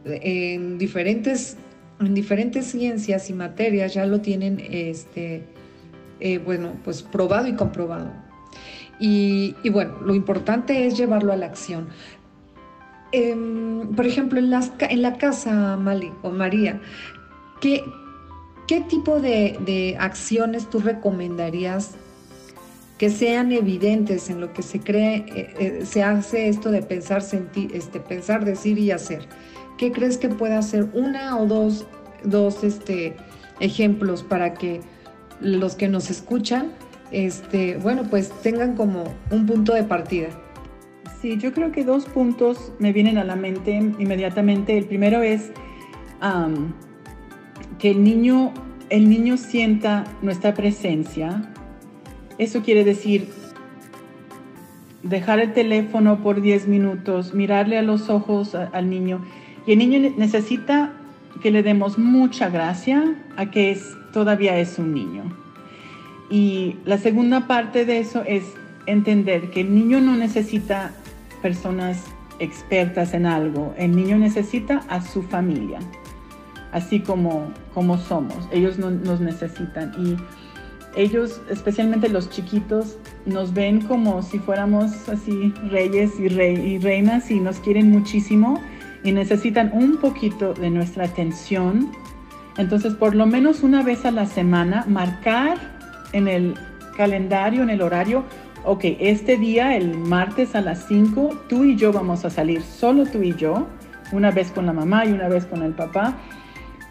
en 0.05 0.79
diferentes, 0.79 1.57
en 1.99 2.15
diferentes 2.15 2.67
ciencias 2.67 3.31
y 3.31 3.33
materias, 3.33 3.95
ya 3.95 4.07
lo 4.07 4.21
tienen, 4.21 4.61
este, 4.71 5.43
eh, 6.21 6.39
bueno, 6.39 6.75
pues 6.85 7.03
probado 7.03 7.49
y 7.49 7.55
comprobado. 7.55 8.13
Y, 9.01 9.55
bueno, 9.71 9.99
lo 10.03 10.15
importante 10.15 10.87
es 10.87 10.97
llevarlo 10.97 11.33
a 11.33 11.37
la 11.37 11.47
acción. 11.47 11.89
Em, 13.13 13.95
por 13.95 14.07
ejemplo, 14.07 14.39
en, 14.39 14.51
las, 14.51 14.73
en 14.81 15.03
la 15.03 15.17
casa, 15.17 15.77
Mali 15.77 16.13
o 16.23 16.31
María, 16.31 16.81
¿qué, 17.61 17.83
¿Qué 18.69 18.83
tipo 18.83 19.19
de, 19.19 19.97
acciones 19.99 20.69
tú 20.69 20.79
recomendarías 20.79 21.95
que 22.99 23.09
sean 23.09 23.51
evidentes 23.51 24.29
en 24.29 24.43
lo 24.43 24.53
que 24.53 24.63
se 24.63 24.81
cree, 24.81 25.25
eh, 25.35 25.55
eh, 25.59 25.87
se 25.87 26.03
hace 26.03 26.51
esto 26.51 26.71
de 26.71 26.83
pensar, 26.83 27.23
sentir, 27.23 27.75
este, 27.75 27.99
pensar, 27.99 28.45
decir 28.45 28.79
y 28.79 28.91
hacer? 28.91 29.27
¿Qué 29.79 29.91
crees 29.91 30.19
que 30.19 30.29
pueda 30.29 30.61
ser 30.61 30.91
una 30.93 31.39
o 31.39 31.47
dos, 31.47 31.87
dos 32.25 32.63
este, 32.63 33.17
ejemplos 33.59 34.23
para 34.23 34.53
que 34.53 34.83
los 35.41 35.75
que 35.75 35.89
nos 35.89 36.11
escuchan, 36.11 36.73
este, 37.11 37.79
bueno, 37.79 38.03
pues 38.11 38.31
tengan 38.43 38.77
como 38.77 39.05
un 39.31 39.47
punto 39.47 39.73
de 39.73 39.85
partida? 39.85 40.29
Sí, 41.21 41.37
yo 41.37 41.53
creo 41.53 41.73
que 41.73 41.85
dos 41.85 42.05
puntos 42.05 42.73
me 42.79 42.93
vienen 42.93 43.19
a 43.19 43.25
la 43.25 43.37
mente 43.37 43.73
inmediatamente. 43.73 44.79
El 44.79 44.85
primero 44.85 45.23
es 45.23 45.51
que 47.79 47.91
el 47.91 48.05
niño, 48.05 48.53
el 48.91 49.09
niño 49.09 49.37
sienta 49.37 50.05
nuestra 50.23 50.55
presencia. 50.55 51.53
Eso 52.39 52.63
quiere 52.63 52.85
decir 52.85 53.29
dejar 55.03 55.41
el 55.41 55.53
teléfono 55.53 56.23
por 56.23 56.41
10 56.41 56.69
minutos, 56.69 57.35
mirarle 57.35 57.79
a 57.79 57.83
los 57.83 58.11
ojos 58.11 58.55
al 58.55 58.91
niño. 58.91 59.25
Y 59.67 59.73
el 59.73 59.79
niño 59.79 60.13
necesita 60.17 60.93
que 61.43 61.51
le 61.51 61.63
demos 61.63 61.99
mucha 61.99 62.49
gracia 62.49 63.17
a 63.37 63.51
que 63.51 63.77
todavía 64.13 64.59
es 64.59 64.79
un 64.79 64.95
niño. 64.95 65.25
Y 66.31 66.77
la 66.85 66.99
segunda 66.99 67.47
parte 67.47 67.85
de 67.85 67.99
eso 67.99 68.23
es 68.27 68.45
entender 68.87 69.51
que 69.51 69.61
el 69.61 69.75
niño 69.75 70.01
no 70.01 70.17
necesita 70.17 70.93
personas 71.39 72.05
expertas 72.39 73.15
en 73.15 73.27
algo, 73.27 73.75
el 73.77 73.97
niño 73.97 74.17
necesita 74.19 74.85
a 74.89 75.01
su 75.01 75.23
familia 75.23 75.81
así 76.73 77.01
como, 77.01 77.53
como 77.75 77.99
somos. 77.99 78.49
Ellos 78.53 78.79
no, 78.79 78.91
nos 78.91 79.21
necesitan 79.21 79.93
y 79.99 80.17
ellos, 80.97 81.41
especialmente 81.51 82.09
los 82.09 82.31
chiquitos, 82.31 82.97
nos 83.27 83.53
ven 83.53 83.83
como 83.83 84.23
si 84.23 84.39
fuéramos 84.39 85.09
así 85.09 85.53
reyes 85.71 86.13
y, 86.19 86.25
y 86.25 86.79
reinas 86.79 87.31
y 87.31 87.41
nos 87.41 87.59
quieren 87.61 87.91
muchísimo 87.91 88.61
y 89.05 89.13
necesitan 89.13 89.71
un 89.73 89.99
poquito 89.99 90.55
de 90.55 90.71
nuestra 90.71 91.05
atención. 91.05 91.91
Entonces, 92.57 92.95
por 92.95 93.15
lo 93.15 93.27
menos 93.27 93.63
una 93.63 93.83
vez 93.83 94.05
a 94.05 94.11
la 94.11 94.27
semana, 94.27 94.85
marcar 94.89 95.59
en 96.13 96.27
el 96.27 96.55
calendario, 96.97 97.63
en 97.63 97.71
el 97.71 97.83
horario, 97.83 98.25
ok, 98.65 98.85
este 99.01 99.37
día, 99.37 99.77
el 99.77 99.97
martes 99.97 100.55
a 100.55 100.61
las 100.61 100.87
5, 100.87 101.45
tú 101.49 101.65
y 101.65 101.77
yo 101.77 101.93
vamos 101.93 102.25
a 102.25 102.31
salir, 102.31 102.63
solo 102.63 103.07
tú 103.07 103.23
y 103.23 103.35
yo, 103.35 103.67
una 104.13 104.31
vez 104.31 104.51
con 104.51 104.67
la 104.67 104.73
mamá 104.73 105.07
y 105.07 105.13
una 105.13 105.29
vez 105.29 105.47
con 105.47 105.63
el 105.63 105.73
papá, 105.73 106.17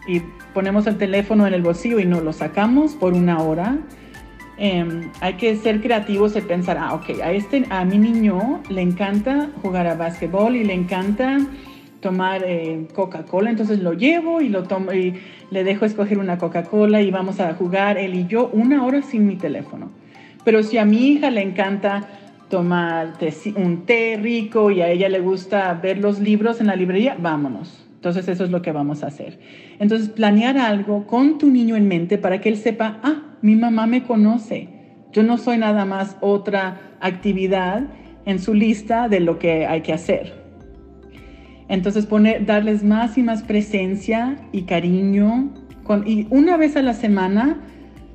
y 0.08 0.21
ponemos 0.53 0.88
el 0.88 0.97
teléfono 0.97 1.45
en 1.45 1.53
el 1.53 1.62
bolsillo 1.62 1.99
y 1.99 2.06
no 2.06 2.21
lo 2.21 2.34
sacamos 2.34 2.95
por 2.95 3.13
una 3.13 3.41
hora. 3.41 3.77
Em, 4.58 5.12
hay 5.21 5.34
que 5.34 5.56
ser 5.56 5.82
creativos 5.82 6.36
y 6.36 6.41
pensar, 6.41 6.77
ah, 6.80 6.93
ok, 6.95 7.21
a, 7.21 7.32
este, 7.32 7.65
a 7.69 7.86
mi 7.86 7.97
niño 7.99 8.63
le 8.69 8.82
encanta 8.82 9.49
jugar 9.62 9.86
a 9.86 9.95
básquetbol 9.95 10.56
y 10.56 10.63
le 10.63 10.73
encanta 10.73 11.38
tomar 11.99 12.43
eh, 12.45 12.88
Coca-Cola, 12.95 13.49
entonces 13.49 13.80
lo 13.80 13.93
llevo 13.93 14.41
y, 14.41 14.49
lo 14.49 14.63
tomo, 14.63 14.93
y 14.93 15.15
le 15.51 15.63
dejo 15.63 15.86
escoger 15.86 16.17
una 16.17 16.38
Coca-Cola 16.38 17.01
y 17.01 17.12
vamos 17.12 17.39
a 17.39 17.53
jugar 17.53 17.97
él 17.97 18.15
y 18.15 18.25
yo 18.27 18.49
una 18.51 18.84
hora 18.84 19.01
sin 19.01 19.27
mi 19.27 19.36
teléfono. 19.36 19.91
Pero 20.48 20.64
si 20.64 20.78
a 20.78 20.86
mi 20.86 21.10
hija 21.10 21.30
le 21.30 21.42
encanta 21.42 22.08
tomar 22.50 23.16
un 23.58 23.86
té 23.86 24.18
rico 24.18 24.72
y 24.72 24.80
a 24.80 24.90
ella 24.90 25.10
le 25.10 25.20
gusta 25.20 25.74
ver 25.74 25.98
los 25.98 26.22
libros 26.22 26.62
en 26.62 26.68
la 26.68 26.78
librería, 26.78 27.18
vámonos. 27.20 27.86
Entonces 27.96 28.30
eso 28.30 28.46
es 28.46 28.50
lo 28.50 28.62
que 28.62 28.72
vamos 28.72 29.04
a 29.04 29.08
hacer. 29.08 29.40
Entonces 29.78 30.08
planear 30.08 30.58
algo 30.58 31.06
con 31.06 31.38
tu 31.38 31.52
niño 31.52 31.76
en 31.76 31.90
mente 31.90 32.18
para 32.18 32.40
que 32.40 32.48
él 32.48 32.56
sepa, 32.56 32.98
ah, 33.04 33.24
mi 33.42 33.58
mamá 33.58 33.88
me 33.88 34.04
conoce. 34.04 34.70
Yo 35.12 35.22
no 35.22 35.38
soy 35.38 35.58
nada 35.58 35.84
más 35.84 36.16
otra 36.22 36.96
actividad 37.02 37.84
en 38.24 38.40
su 38.40 38.54
lista 38.54 39.10
de 39.10 39.20
lo 39.20 39.40
que 39.40 39.66
hay 39.66 39.82
que 39.82 39.92
hacer. 39.92 40.34
Entonces 41.68 42.06
poner, 42.06 42.46
darles 42.46 42.86
más 42.86 43.18
y 43.18 43.22
más 43.22 43.44
presencia 43.44 44.38
y 44.54 44.62
cariño. 44.62 45.54
y 46.06 46.26
una 46.30 46.56
vez 46.56 46.78
a 46.78 46.82
la 46.82 46.94
semana, 46.94 47.58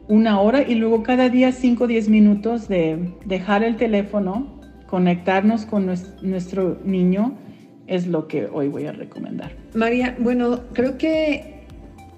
una 0.08 0.40
hora 0.40 0.62
y 0.62 0.74
luego 0.74 1.02
cada 1.02 1.28
día 1.28 1.52
5 1.52 1.84
o 1.84 1.86
10 1.86 2.08
minutos 2.08 2.68
de 2.68 3.12
dejar 3.24 3.62
el 3.62 3.76
teléfono, 3.76 4.60
conectarnos 4.86 5.64
con 5.64 5.86
nuestro 5.86 6.80
niño 6.84 7.38
es 7.86 8.06
lo 8.06 8.28
que 8.28 8.46
hoy 8.46 8.68
voy 8.68 8.86
a 8.86 8.92
recomendar. 8.92 9.52
María, 9.74 10.16
bueno, 10.18 10.60
creo 10.72 10.98
que 10.98 11.64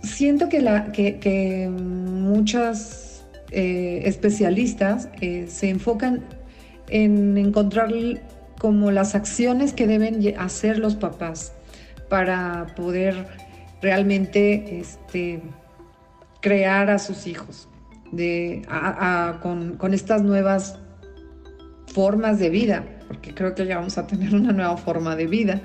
siento 0.02 0.48
que, 0.48 0.60
la, 0.60 0.92
que, 0.92 1.70
muchas 1.70 3.26
eh, 3.50 4.02
especialistas 4.04 5.08
eh, 5.20 5.46
se 5.48 5.70
enfocan 5.70 6.24
en 6.88 7.36
encontrar 7.38 7.90
como 8.58 8.90
las 8.90 9.14
acciones 9.14 9.72
que 9.72 9.86
deben 9.86 10.34
hacer 10.38 10.78
los 10.78 10.96
papás 10.96 11.52
para 12.08 12.66
poder 12.76 13.26
realmente 13.80 14.80
este, 14.80 15.40
crear 16.40 16.90
a 16.90 16.98
sus 16.98 17.26
hijos 17.26 17.68
de, 18.16 18.62
con, 19.42 19.76
con 19.76 19.94
estas 19.94 20.22
nuevas 20.22 20.78
formas 21.86 22.38
de 22.38 22.50
vida 22.50 22.84
porque 23.14 23.34
creo 23.34 23.54
que 23.54 23.66
ya 23.66 23.76
vamos 23.76 23.98
a 23.98 24.06
tener 24.06 24.34
una 24.34 24.52
nueva 24.52 24.76
forma 24.76 25.16
de 25.16 25.26
vida. 25.26 25.60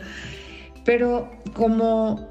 Pero 0.85 1.31
como, 1.53 2.27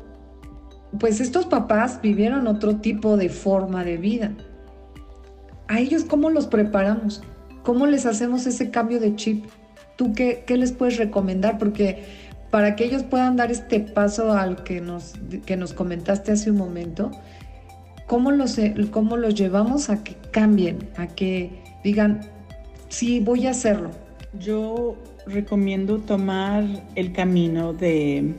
pues 0.98 1.20
estos 1.20 1.46
papás 1.46 2.00
vivieron 2.02 2.46
otro 2.46 2.76
tipo 2.76 3.16
de 3.16 3.28
forma 3.28 3.84
de 3.84 3.96
vida. 3.96 4.32
¿A 5.68 5.80
ellos 5.80 6.04
cómo 6.04 6.30
los 6.30 6.46
preparamos? 6.46 7.22
¿Cómo 7.62 7.86
les 7.86 8.06
hacemos 8.06 8.46
ese 8.46 8.70
cambio 8.70 9.00
de 9.00 9.14
chip? 9.16 9.44
¿Tú 9.96 10.12
qué, 10.12 10.44
qué 10.46 10.56
les 10.56 10.72
puedes 10.72 10.96
recomendar? 10.96 11.58
Porque 11.58 12.04
para 12.50 12.76
que 12.76 12.84
ellos 12.84 13.02
puedan 13.02 13.36
dar 13.36 13.50
este 13.50 13.80
paso 13.80 14.32
al 14.32 14.62
que 14.64 14.80
nos, 14.80 15.14
que 15.44 15.56
nos 15.56 15.74
comentaste 15.74 16.32
hace 16.32 16.50
un 16.50 16.56
momento, 16.56 17.10
¿cómo 18.08 18.32
los, 18.32 18.58
¿cómo 18.90 19.16
los 19.16 19.36
llevamos 19.36 19.90
a 19.90 20.02
que 20.02 20.16
cambien? 20.32 20.88
A 20.96 21.06
que 21.06 21.62
digan, 21.84 22.20
sí, 22.88 23.20
voy 23.20 23.46
a 23.46 23.50
hacerlo, 23.50 23.90
yo 24.40 24.96
recomiendo 25.26 25.98
tomar 25.98 26.64
el 26.96 27.12
camino 27.12 27.72
de, 27.72 28.34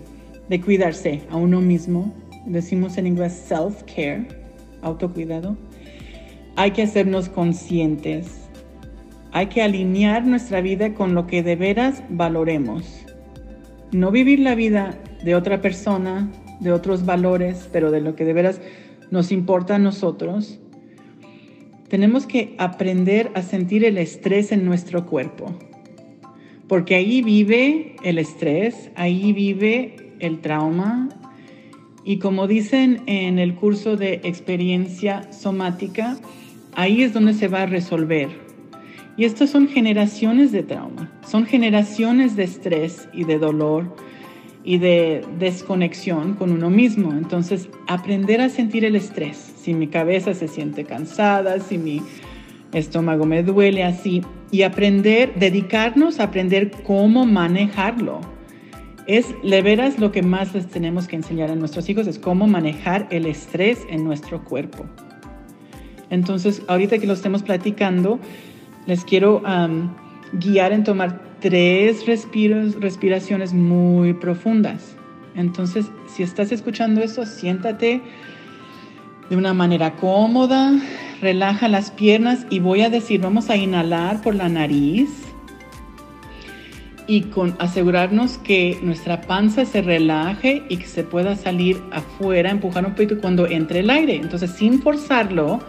cuidarse 0.65 1.21
a 1.29 1.37
uno 1.37 1.61
mismo. 1.61 2.13
Decimos 2.45 2.97
en 2.97 3.07
inglés 3.07 3.45
self-care, 3.49 4.27
autocuidado. 4.81 5.55
Hay 6.55 6.71
que 6.71 6.83
hacernos 6.83 7.29
conscientes. 7.29 8.49
Hay 9.31 9.47
que 9.47 9.61
alinear 9.61 10.25
nuestra 10.25 10.61
vida 10.61 10.93
con 10.95 11.13
lo 11.13 11.27
que 11.27 11.43
de 11.43 11.55
veras 11.55 12.03
valoremos. 12.09 13.05
No 13.91 14.09
vivir 14.09 14.39
la 14.39 14.55
vida 14.55 14.97
de 15.23 15.35
otra 15.35 15.61
persona, 15.61 16.31
de 16.59 16.71
otros 16.71 17.05
valores, 17.05 17.69
pero 17.71 17.91
de 17.91 18.01
lo 18.01 18.15
que 18.15 18.25
de 18.25 18.33
veras 18.33 18.59
nos 19.11 19.31
importa 19.31 19.75
a 19.75 19.79
nosotros. 19.79 20.59
Tenemos 21.87 22.25
que 22.25 22.55
aprender 22.57 23.31
a 23.35 23.41
sentir 23.41 23.83
el 23.83 23.97
estrés 23.97 24.51
en 24.51 24.65
nuestro 24.65 25.05
cuerpo 25.05 25.55
porque 26.69 26.93
ahí 26.93 27.23
vive 27.23 27.95
el 28.03 28.19
estrés, 28.19 28.91
ahí 28.95 29.33
vive 29.33 30.13
el 30.19 30.39
trauma. 30.39 31.09
Y 32.05 32.19
como 32.19 32.47
dicen 32.47 33.01
en 33.07 33.39
el 33.39 33.55
curso 33.55 33.97
de 33.97 34.21
experiencia 34.23 35.33
somática, 35.33 36.15
ahí 36.75 37.01
es 37.01 37.11
donde 37.11 37.33
se 37.33 37.47
va 37.47 37.63
a 37.63 37.65
resolver. 37.65 38.29
Y 39.17 39.25
estas 39.25 39.49
son 39.49 39.67
generaciones 39.67 40.51
de 40.51 40.63
trauma, 40.63 41.11
son 41.27 41.45
generaciones 41.45 42.35
de 42.35 42.43
estrés 42.43 43.09
y 43.13 43.25
de 43.25 43.39
dolor. 43.39 43.95
Y 44.63 44.77
de 44.77 45.25
desconexión 45.39 46.35
con 46.35 46.51
uno 46.51 46.69
mismo. 46.69 47.11
Entonces, 47.11 47.69
aprender 47.87 48.41
a 48.41 48.49
sentir 48.49 48.85
el 48.85 48.95
estrés. 48.95 49.37
Si 49.57 49.73
mi 49.73 49.87
cabeza 49.87 50.33
se 50.33 50.47
siente 50.47 50.83
cansada, 50.83 51.59
si 51.59 51.77
mi 51.77 52.01
estómago 52.73 53.25
me 53.25 53.43
duele 53.43 53.83
así, 53.83 54.21
y 54.51 54.63
aprender, 54.63 55.33
dedicarnos 55.35 56.19
a 56.19 56.23
aprender 56.23 56.71
cómo 56.83 57.25
manejarlo. 57.25 58.21
Es 59.07 59.27
de 59.43 59.61
veras 59.61 59.99
lo 59.99 60.11
que 60.11 60.21
más 60.21 60.53
les 60.53 60.67
tenemos 60.67 61.07
que 61.07 61.15
enseñar 61.15 61.51
a 61.51 61.55
nuestros 61.55 61.89
hijos, 61.89 62.07
es 62.07 62.19
cómo 62.19 62.47
manejar 62.47 63.07
el 63.11 63.25
estrés 63.25 63.79
en 63.89 64.03
nuestro 64.03 64.43
cuerpo. 64.43 64.85
Entonces, 66.09 66.63
ahorita 66.67 66.97
que 66.97 67.07
lo 67.07 67.13
estemos 67.13 67.43
platicando, 67.43 68.19
les 68.87 69.03
quiero 69.05 69.43
guiar 70.33 70.73
en 70.73 70.83
tomar 70.83 71.28
tres 71.39 72.05
respiros, 72.05 72.79
respiraciones 72.79 73.53
muy 73.53 74.13
profundas. 74.13 74.95
Entonces, 75.35 75.85
si 76.07 76.23
estás 76.23 76.51
escuchando 76.51 77.01
eso, 77.01 77.25
siéntate 77.25 78.01
de 79.29 79.37
una 79.37 79.53
manera 79.53 79.95
cómoda, 79.95 80.73
relaja 81.21 81.67
las 81.67 81.91
piernas 81.91 82.45
y 82.49 82.59
voy 82.59 82.81
a 82.81 82.89
decir, 82.89 83.21
vamos 83.21 83.49
a 83.49 83.55
inhalar 83.55 84.21
por 84.21 84.35
la 84.35 84.49
nariz 84.49 85.09
y 87.07 87.21
con 87.21 87.55
asegurarnos 87.59 88.37
que 88.37 88.77
nuestra 88.83 89.21
panza 89.21 89.65
se 89.65 89.81
relaje 89.81 90.63
y 90.69 90.77
que 90.77 90.85
se 90.85 91.03
pueda 91.03 91.35
salir 91.35 91.81
afuera, 91.91 92.51
empujar 92.51 92.85
un 92.85 92.91
poquito 92.91 93.19
cuando 93.19 93.47
entre 93.47 93.79
el 93.79 93.89
aire. 93.89 94.15
Entonces, 94.15 94.51
sin 94.51 94.81
forzarlo, 94.81 95.59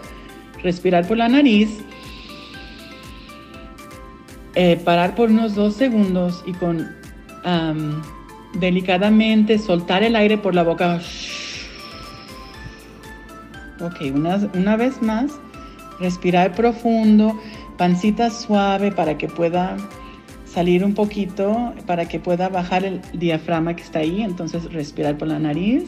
respirar 0.62 1.06
por 1.06 1.16
la 1.16 1.28
nariz 1.28 1.70
eh, 4.54 4.80
parar 4.84 5.14
por 5.14 5.30
unos 5.30 5.54
dos 5.54 5.74
segundos 5.74 6.42
y 6.46 6.52
con 6.52 6.88
delicadamente 8.54 9.58
soltar 9.58 10.02
el 10.02 10.16
aire 10.16 10.36
por 10.36 10.54
la 10.54 10.62
boca. 10.62 11.00
Ok, 13.80 14.14
una, 14.14 14.36
una 14.54 14.76
vez 14.76 15.00
más, 15.00 15.32
respirar 15.98 16.54
profundo, 16.54 17.40
pancita 17.78 18.28
suave 18.28 18.92
para 18.92 19.16
que 19.16 19.26
pueda 19.26 19.76
salir 20.44 20.84
un 20.84 20.94
poquito, 20.94 21.72
para 21.86 22.06
que 22.06 22.18
pueda 22.18 22.48
bajar 22.48 22.84
el 22.84 23.00
diafragma 23.12 23.74
que 23.74 23.82
está 23.82 24.00
ahí. 24.00 24.22
Entonces, 24.22 24.70
respirar 24.72 25.16
por 25.16 25.28
la 25.28 25.38
nariz. 25.38 25.84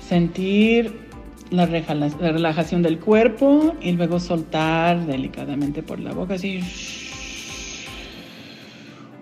Sentir 0.00 1.07
la, 1.50 1.66
relajación 1.66 2.82
del 2.82 2.98
cuerpo 2.98 3.74
y 3.80 3.92
luego 3.92 4.20
soltar 4.20 5.06
delicadamente 5.06 5.82
por 5.82 6.00
la 6.00 6.12
boca, 6.12 6.34
así. 6.34 6.60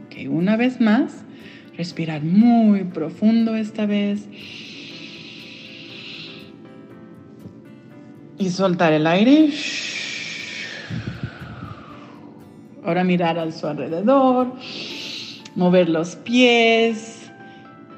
Ok, 0.06 0.30
una 0.30 0.56
vez 0.56 0.80
más, 0.80 1.24
respirar 1.76 2.22
muy 2.22 2.84
profundo 2.84 3.54
esta 3.56 3.86
vez. 3.86 4.28
Y 8.38 8.50
soltar 8.50 8.92
el 8.92 9.06
aire. 9.06 9.50
Ahora 12.84 13.02
mirar 13.02 13.38
a 13.38 13.50
su 13.50 13.66
alrededor, 13.66 14.52
mover 15.56 15.88
los 15.88 16.16
pies 16.16 17.30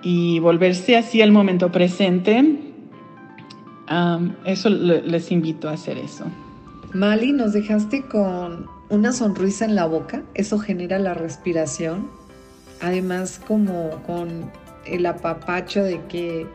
y 0.03 0.39
volverse 0.39 0.97
así 0.97 1.21
al 1.21 1.33
momento 1.33 1.71
presente 1.71 2.68
eso 4.45 4.69
les 4.69 5.33
invito 5.33 5.69
a 5.69 5.73
hacer 5.73 5.99
eso. 5.99 6.25
Mali, 6.93 7.33
nos 7.33 7.53
dejaste 7.53 8.03
con 8.03 8.67
una 8.89 9.13
sonrisa 9.13 9.65
en 9.65 9.75
la 9.75 9.87
boca, 9.87 10.23
eso 10.35 10.59
genera 10.59 10.99
la 10.99 11.15
respiración, 11.15 12.09
además 12.81 13.41
como 13.47 13.91
con 14.07 14.51
el 14.87 15.05
apapacho 15.07 15.83
de 15.83 16.01
que 16.07 16.47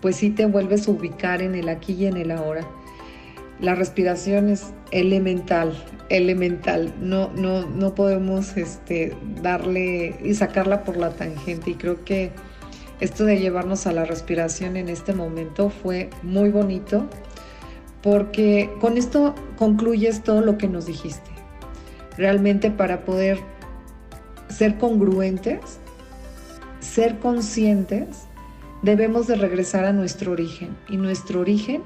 pues 0.00 0.16
sí 0.16 0.30
te 0.30 0.46
vuelves 0.46 0.86
a 0.86 0.92
ubicar 0.92 1.42
en 1.42 1.54
el 1.54 1.68
aquí 1.68 1.94
y 1.94 2.06
en 2.06 2.16
el 2.16 2.30
ahora. 2.30 2.66
La 3.60 3.74
respiración 3.74 4.48
es 4.48 4.72
elemental, 4.92 5.74
elemental. 6.08 6.94
No, 7.00 7.30
no, 7.34 7.66
no 7.68 7.94
podemos 7.94 8.56
este, 8.56 9.16
darle 9.42 10.16
y 10.22 10.34
sacarla 10.34 10.84
por 10.84 10.96
la 10.96 11.10
tangente. 11.10 11.72
Y 11.72 11.74
creo 11.74 12.04
que 12.04 12.30
esto 13.00 13.24
de 13.24 13.38
llevarnos 13.38 13.86
a 13.86 13.92
la 13.92 14.04
respiración 14.04 14.76
en 14.76 14.88
este 14.88 15.12
momento 15.12 15.70
fue 15.70 16.10
muy 16.22 16.50
bonito 16.50 17.06
porque 18.02 18.70
con 18.80 18.96
esto 18.96 19.34
concluyes 19.56 20.22
todo 20.22 20.40
lo 20.40 20.58
que 20.58 20.68
nos 20.68 20.86
dijiste. 20.86 21.30
Realmente 22.16 22.70
para 22.70 23.04
poder 23.04 23.38
ser 24.48 24.78
congruentes, 24.78 25.78
ser 26.80 27.18
conscientes, 27.18 28.26
debemos 28.82 29.26
de 29.26 29.36
regresar 29.36 29.84
a 29.84 29.92
nuestro 29.92 30.32
origen. 30.32 30.76
Y 30.88 30.96
nuestro 30.96 31.40
origen 31.40 31.82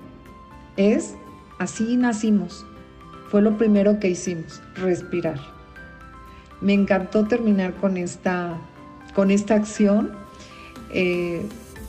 es, 0.77 1.14
así 1.59 1.96
nacimos. 1.96 2.64
Fue 3.29 3.42
lo 3.42 3.57
primero 3.57 3.98
que 3.98 4.11
hicimos, 4.11 4.62
respirar. 4.77 5.40
Me 6.61 6.75
encantó 6.75 7.27
terminar 7.27 7.75
con 7.75 7.96
esta, 7.96 8.57
con 9.14 9.31
esta 9.31 9.55
acción 9.55 10.21
eh, 10.92 11.42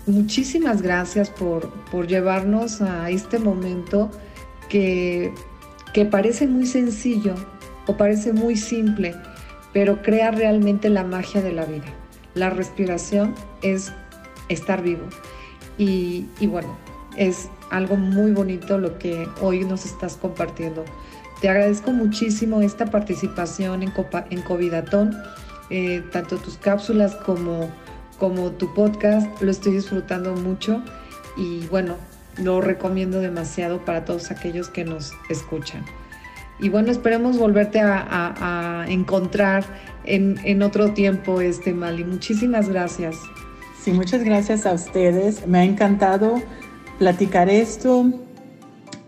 muchísimas 0.05 0.81
gracias 0.81 1.29
por, 1.29 1.71
llevarnos 2.07 2.81
a 2.81 3.09
este 3.09 3.39
momento 3.39 4.09
que, 4.69 5.33
que 5.93 6.05
parece 6.05 6.47
muy 6.47 6.65
sencillo 6.65 7.35
o 7.87 7.97
parece 7.97 8.33
muy 8.33 8.55
simple, 8.55 9.15
pero 9.73 10.01
crea 10.01 10.31
realmente 10.31 10.89
la 10.89 11.03
magia 11.03 11.41
de 11.41 11.51
la 11.51 11.65
vida. 11.65 11.85
La 12.35 12.49
respiración 12.49 13.35
es 13.61 13.91
estar 14.49 14.81
vivo. 14.81 15.03
Y, 15.77 16.25
bueno, 16.41 16.77
es 17.17 17.49
algo 17.71 17.95
muy 17.95 18.31
bonito 18.31 18.77
lo 18.77 18.97
que 18.99 19.27
hoy 19.41 19.65
nos 19.65 19.85
estás 19.85 20.17
compartiendo. 20.17 20.85
Te 21.41 21.49
agradezco 21.49 21.91
muchísimo 21.91 22.61
esta 22.61 22.85
participación 22.85 23.83
en 23.83 24.41
Covidatón, 24.41 25.15
eh, 25.69 26.03
tanto 26.11 26.37
tus 26.37 26.57
cápsulas 26.57 27.15
como 27.15 27.69
como 28.19 28.51
tu 28.51 28.73
podcast, 28.73 29.41
lo 29.41 29.51
estoy 29.51 29.73
disfrutando 29.73 30.35
mucho 30.35 30.81
y 31.37 31.65
bueno, 31.67 31.95
lo 32.37 32.61
recomiendo 32.61 33.19
demasiado 33.19 33.83
para 33.85 34.05
todos 34.05 34.31
aquellos 34.31 34.69
que 34.69 34.83
nos 34.83 35.13
escuchan. 35.29 35.83
Y 36.59 36.69
bueno, 36.69 36.91
esperemos 36.91 37.37
volverte 37.37 37.81
a, 37.81 38.85
encontrar 38.87 39.65
en, 40.05 40.39
en, 40.43 40.61
otro 40.61 40.93
tiempo, 40.93 41.41
este 41.41 41.73
Mali. 41.73 42.03
Muchísimas 42.03 42.69
gracias. 42.69 43.17
Sí, 43.81 43.91
muchas 43.91 44.23
gracias 44.23 44.65
a 44.65 44.73
ustedes. 44.73 45.47
Me 45.47 45.59
ha 45.59 45.63
encantado 45.63 46.41
platicar 46.99 47.49
esto 47.49 48.11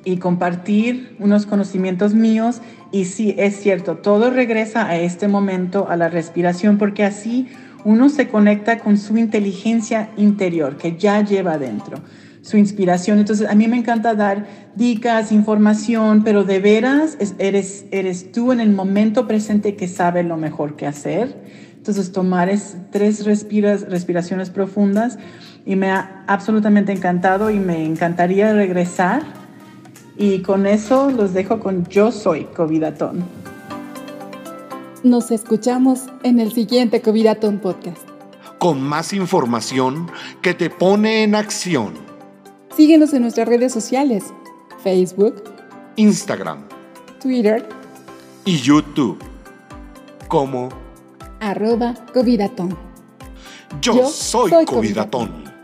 y 0.04 0.18
compartir 0.18 1.16
unos 1.20 1.46
conocimientos 1.46 2.14
míos. 2.14 2.62
Y 2.92 3.06
sí, 3.06 3.36
es 3.38 3.58
cierto, 3.58 3.98
todo 3.98 4.30
regresa 4.30 4.88
a 4.88 4.98
este 4.98 5.28
momento, 5.28 5.88
a 5.90 5.98
la 5.98 6.10
respiración, 6.10 6.78
porque 6.78 7.04
así 7.04 7.48
uno 7.86 8.10
se 8.10 8.28
conecta 8.28 8.80
con 8.80 8.98
su 8.98 9.16
inteligencia 9.16 10.10
interior 10.18 10.76
que 10.76 10.98
ya 10.98 11.24
lleva 11.24 11.54
adentro, 11.54 12.00
su 12.42 12.58
inspiración. 12.58 13.20
Entonces, 13.20 13.48
a 13.48 13.54
mí 13.54 13.68
me 13.68 13.78
encanta 13.78 14.16
dar 14.16 14.48
dicas, 14.76 15.32
información, 15.32 16.24
pero 16.24 16.44
de 16.44 16.60
veras 16.60 17.18
eres, 17.38 17.86
eres 17.92 18.32
tú 18.32 18.52
en 18.52 18.60
el 18.60 18.72
momento 18.72 19.28
presente 19.28 19.76
que 19.76 19.88
sabe 19.88 20.24
lo 20.24 20.36
mejor 20.36 20.76
que 20.76 20.88
hacer. 20.88 21.38
Entonces, 21.78 22.12
tomar 22.12 22.50
es, 22.50 22.76
tres 22.92 23.24
respiras, 23.24 23.88
respiraciones 23.88 24.50
profundas 24.50 25.20
y 25.64 25.76
me 25.76 25.92
ha 25.92 26.24
absolutamente 26.28 26.92
encantado 26.92 27.52
y 27.52 27.60
me 27.60 27.86
encantaría 27.86 28.52
regresar. 28.52 29.22
Y 30.18 30.40
con 30.40 30.66
eso 30.66 31.12
los 31.12 31.34
dejo 31.34 31.60
con 31.60 31.86
Yo 31.86 32.12
Soy 32.12 32.46
Covidatón. 32.46 33.55
Nos 35.06 35.30
escuchamos 35.30 36.06
en 36.24 36.40
el 36.40 36.52
siguiente 36.52 37.00
Covidatón 37.00 37.60
Podcast. 37.60 38.02
Con 38.58 38.82
más 38.82 39.14
información 39.14 40.10
que 40.42 40.56
te 40.56 40.72
pone 40.72 41.22
en 41.22 41.36
acción. 41.36 41.94
Síguenos 42.76 43.14
en 43.14 43.22
nuestras 43.22 43.48
redes 43.48 43.72
sociales, 43.72 44.24
Facebook, 44.84 45.44
Instagram, 45.96 46.64
Twitter 47.22 47.70
y 48.46 48.58
YouTube 48.58 49.20
como 50.28 50.70
arroba 51.40 51.94
Covidatón. 52.12 52.76
Yo, 53.82 54.10
soy, 54.10 54.66
Covidatón. 54.66 55.55